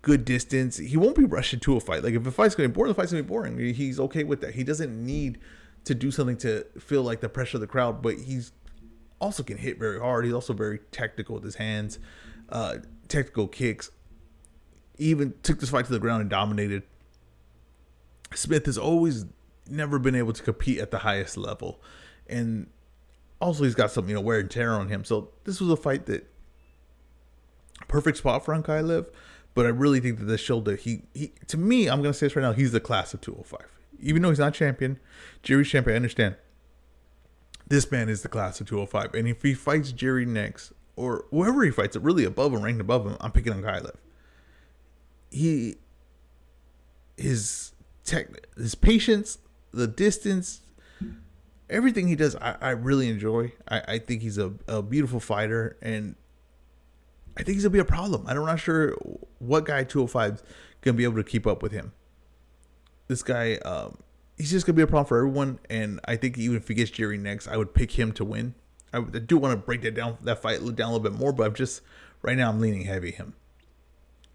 good 0.00 0.24
distance. 0.24 0.78
He 0.78 0.96
won't 0.96 1.14
be 1.14 1.24
rushing 1.24 1.60
to 1.60 1.76
a 1.76 1.80
fight. 1.80 2.02
Like 2.02 2.14
if 2.14 2.26
a 2.26 2.30
fight's 2.30 2.54
gonna 2.54 2.70
be 2.70 2.72
boring, 2.72 2.88
the 2.90 2.94
fight's 2.94 3.12
gonna 3.12 3.22
be 3.22 3.28
boring. 3.28 3.58
He's 3.74 4.00
okay 4.00 4.24
with 4.24 4.40
that. 4.40 4.54
He 4.54 4.64
doesn't 4.64 5.04
need 5.04 5.38
to 5.84 5.94
do 5.94 6.10
something 6.10 6.38
to 6.38 6.64
feel 6.78 7.02
like 7.02 7.20
the 7.20 7.28
pressure 7.28 7.58
of 7.58 7.60
the 7.60 7.66
crowd, 7.66 8.00
but 8.00 8.16
he's 8.18 8.52
also 9.20 9.42
can 9.42 9.58
hit 9.58 9.78
very 9.78 10.00
hard. 10.00 10.24
He's 10.24 10.34
also 10.34 10.54
very 10.54 10.78
technical 10.90 11.34
with 11.34 11.44
his 11.44 11.56
hands, 11.56 11.98
uh, 12.48 12.76
technical 13.08 13.46
kicks. 13.46 13.90
even 14.98 15.34
took 15.42 15.60
this 15.60 15.70
fight 15.70 15.84
to 15.86 15.92
the 15.92 15.98
ground 15.98 16.22
and 16.22 16.30
dominated. 16.30 16.84
Smith 18.34 18.66
has 18.66 18.78
always 18.78 19.26
never 19.68 19.98
been 19.98 20.14
able 20.14 20.32
to 20.32 20.42
compete 20.42 20.78
at 20.78 20.90
the 20.90 20.98
highest 20.98 21.36
level 21.36 21.80
and 22.32 22.66
also 23.40 23.64
he's 23.64 23.74
got 23.74 23.90
some 23.90 24.08
you 24.08 24.14
know 24.14 24.20
wear 24.20 24.40
and 24.40 24.50
tear 24.50 24.72
on 24.72 24.88
him. 24.88 25.04
So 25.04 25.30
this 25.44 25.60
was 25.60 25.70
a 25.70 25.76
fight 25.76 26.06
that 26.06 26.28
perfect 27.88 28.18
spot 28.18 28.44
for 28.44 28.54
Ankalaev, 28.54 29.06
but 29.54 29.66
I 29.66 29.70
really 29.70 30.00
think 30.00 30.18
that 30.18 30.24
this 30.24 30.40
showed 30.40 30.64
that 30.64 30.80
he 30.80 31.02
he 31.14 31.32
to 31.48 31.56
me 31.56 31.88
I'm 31.88 32.02
gonna 32.02 32.14
say 32.14 32.26
this 32.26 32.36
right 32.36 32.42
now 32.42 32.52
he's 32.52 32.72
the 32.72 32.80
class 32.80 33.14
of 33.14 33.20
205. 33.20 33.60
Even 34.00 34.22
though 34.22 34.30
he's 34.30 34.38
not 34.38 34.54
champion, 34.54 34.98
Jiri's 35.44 35.68
champion. 35.68 35.94
I 35.94 35.96
understand 35.96 36.34
this 37.68 37.90
man 37.90 38.08
is 38.08 38.22
the 38.22 38.28
class 38.28 38.60
of 38.60 38.68
205. 38.68 39.14
And 39.14 39.28
if 39.28 39.42
he 39.42 39.54
fights 39.54 39.92
Jerry 39.92 40.26
next, 40.26 40.72
or 40.96 41.24
whoever 41.30 41.62
he 41.62 41.70
fights, 41.70 41.96
it 41.96 42.02
really 42.02 42.24
above 42.24 42.52
him, 42.52 42.62
ranked 42.62 42.80
above 42.80 43.06
him, 43.06 43.16
I'm 43.20 43.32
picking 43.32 43.52
Ankalaev. 43.52 43.94
He, 45.30 45.76
his 47.16 47.72
tech, 48.04 48.28
his 48.56 48.74
patience, 48.74 49.38
the 49.72 49.86
distance, 49.86 50.61
everything 51.70 52.08
he 52.08 52.16
does, 52.16 52.36
I, 52.36 52.56
I 52.60 52.70
really 52.70 53.08
enjoy. 53.08 53.52
I, 53.68 53.82
I 53.88 53.98
think 53.98 54.22
he's 54.22 54.38
a, 54.38 54.52
a 54.68 54.82
beautiful 54.82 55.20
fighter, 55.20 55.76
and 55.82 56.16
I 57.36 57.42
think 57.42 57.54
he's 57.54 57.62
gonna 57.62 57.70
be 57.70 57.78
a 57.78 57.84
problem. 57.84 58.24
I'm 58.26 58.36
not 58.36 58.60
sure 58.60 58.94
what 59.38 59.64
guy 59.64 59.84
205 59.84 60.34
is 60.34 60.42
gonna 60.82 60.96
be 60.96 61.04
able 61.04 61.16
to 61.16 61.24
keep 61.24 61.46
up 61.46 61.62
with 61.62 61.72
him. 61.72 61.92
This 63.08 63.22
guy, 63.22 63.56
um, 63.56 63.98
he's 64.36 64.50
just 64.50 64.66
gonna 64.66 64.76
be 64.76 64.82
a 64.82 64.86
problem 64.86 65.06
for 65.06 65.18
everyone. 65.18 65.58
And 65.70 66.00
I 66.04 66.16
think 66.16 66.38
even 66.38 66.56
if 66.56 66.68
he 66.68 66.74
gets 66.74 66.90
Jerry 66.90 67.18
next, 67.18 67.48
I 67.48 67.56
would 67.56 67.74
pick 67.74 67.92
him 67.92 68.12
to 68.12 68.24
win. 68.24 68.54
I, 68.92 68.98
I 68.98 69.18
do 69.18 69.38
want 69.38 69.52
to 69.52 69.56
break 69.56 69.82
that 69.82 69.94
down, 69.94 70.18
that 70.22 70.42
fight 70.42 70.58
down 70.58 70.88
a 70.88 70.92
little 70.92 71.00
bit 71.00 71.12
more, 71.12 71.32
but 71.32 71.46
I'm 71.46 71.54
just 71.54 71.80
right 72.20 72.36
now 72.36 72.50
I'm 72.50 72.60
leaning 72.60 72.82
heavy 72.84 73.10
him. 73.12 73.34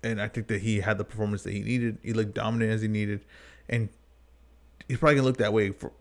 And 0.03 0.21
I 0.21 0.27
think 0.27 0.47
that 0.47 0.61
he 0.61 0.81
had 0.81 0.97
the 0.97 1.03
performance 1.03 1.43
that 1.43 1.53
he 1.53 1.61
needed. 1.61 1.99
He 2.03 2.13
looked 2.13 2.33
dominant 2.33 2.71
as 2.71 2.81
he 2.81 2.87
needed, 2.87 3.25
and 3.67 3.89
he's 4.87 4.97
probably 4.97 5.15
gonna 5.15 5.27
look 5.27 5.37
that 5.37 5.53
way 5.53 5.71
for. 5.71 5.91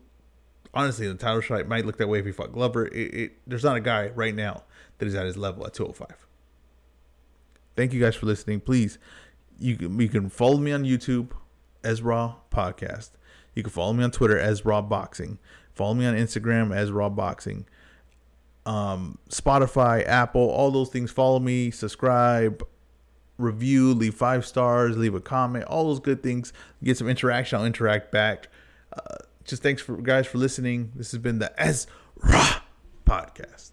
Honestly, 0.76 1.08
the 1.08 1.14
title 1.14 1.40
shot 1.40 1.66
might 1.66 1.86
look 1.86 1.96
that 1.96 2.06
way 2.06 2.18
if 2.18 2.26
he 2.26 2.32
fought 2.32 2.52
Glover. 2.52 2.86
It, 2.88 3.14
it, 3.14 3.32
there's 3.46 3.64
not 3.64 3.78
a 3.78 3.80
guy 3.80 4.08
right 4.08 4.34
now 4.34 4.64
that 4.98 5.08
is 5.08 5.14
at 5.14 5.24
his 5.24 5.38
level 5.38 5.66
at 5.66 5.72
205. 5.72 6.26
Thank 7.74 7.94
you 7.94 8.00
guys 8.00 8.14
for 8.14 8.26
listening. 8.26 8.60
Please, 8.60 8.98
you 9.58 9.76
can 9.76 9.98
you 9.98 10.10
can 10.10 10.28
follow 10.28 10.58
me 10.58 10.72
on 10.72 10.84
YouTube 10.84 11.30
as 11.82 12.02
Raw 12.02 12.36
Podcast. 12.50 13.12
You 13.54 13.62
can 13.62 13.72
follow 13.72 13.94
me 13.94 14.04
on 14.04 14.10
Twitter 14.10 14.38
as 14.38 14.66
Raw 14.66 14.82
Boxing. 14.82 15.38
Follow 15.72 15.94
me 15.94 16.04
on 16.04 16.14
Instagram 16.14 16.76
as 16.76 16.92
Raw 16.92 17.08
Boxing. 17.08 17.64
Um, 18.66 19.16
Spotify, 19.30 20.06
Apple, 20.06 20.42
all 20.42 20.70
those 20.70 20.90
things. 20.90 21.10
Follow 21.10 21.38
me, 21.38 21.70
subscribe, 21.70 22.62
review, 23.38 23.94
leave 23.94 24.14
five 24.14 24.44
stars, 24.44 24.98
leave 24.98 25.14
a 25.14 25.22
comment, 25.22 25.64
all 25.64 25.84
those 25.84 26.00
good 26.00 26.22
things. 26.22 26.52
Get 26.84 26.98
some 26.98 27.08
interaction. 27.08 27.58
I'll 27.58 27.64
interact 27.64 28.12
back. 28.12 28.48
Uh, 28.92 29.16
just 29.46 29.62
thanks 29.62 29.80
for 29.80 29.96
guys 29.96 30.26
for 30.26 30.38
listening. 30.38 30.92
This 30.94 31.12
has 31.12 31.20
been 31.20 31.38
the 31.38 31.52
Raw 32.22 32.61
podcast. 33.04 33.70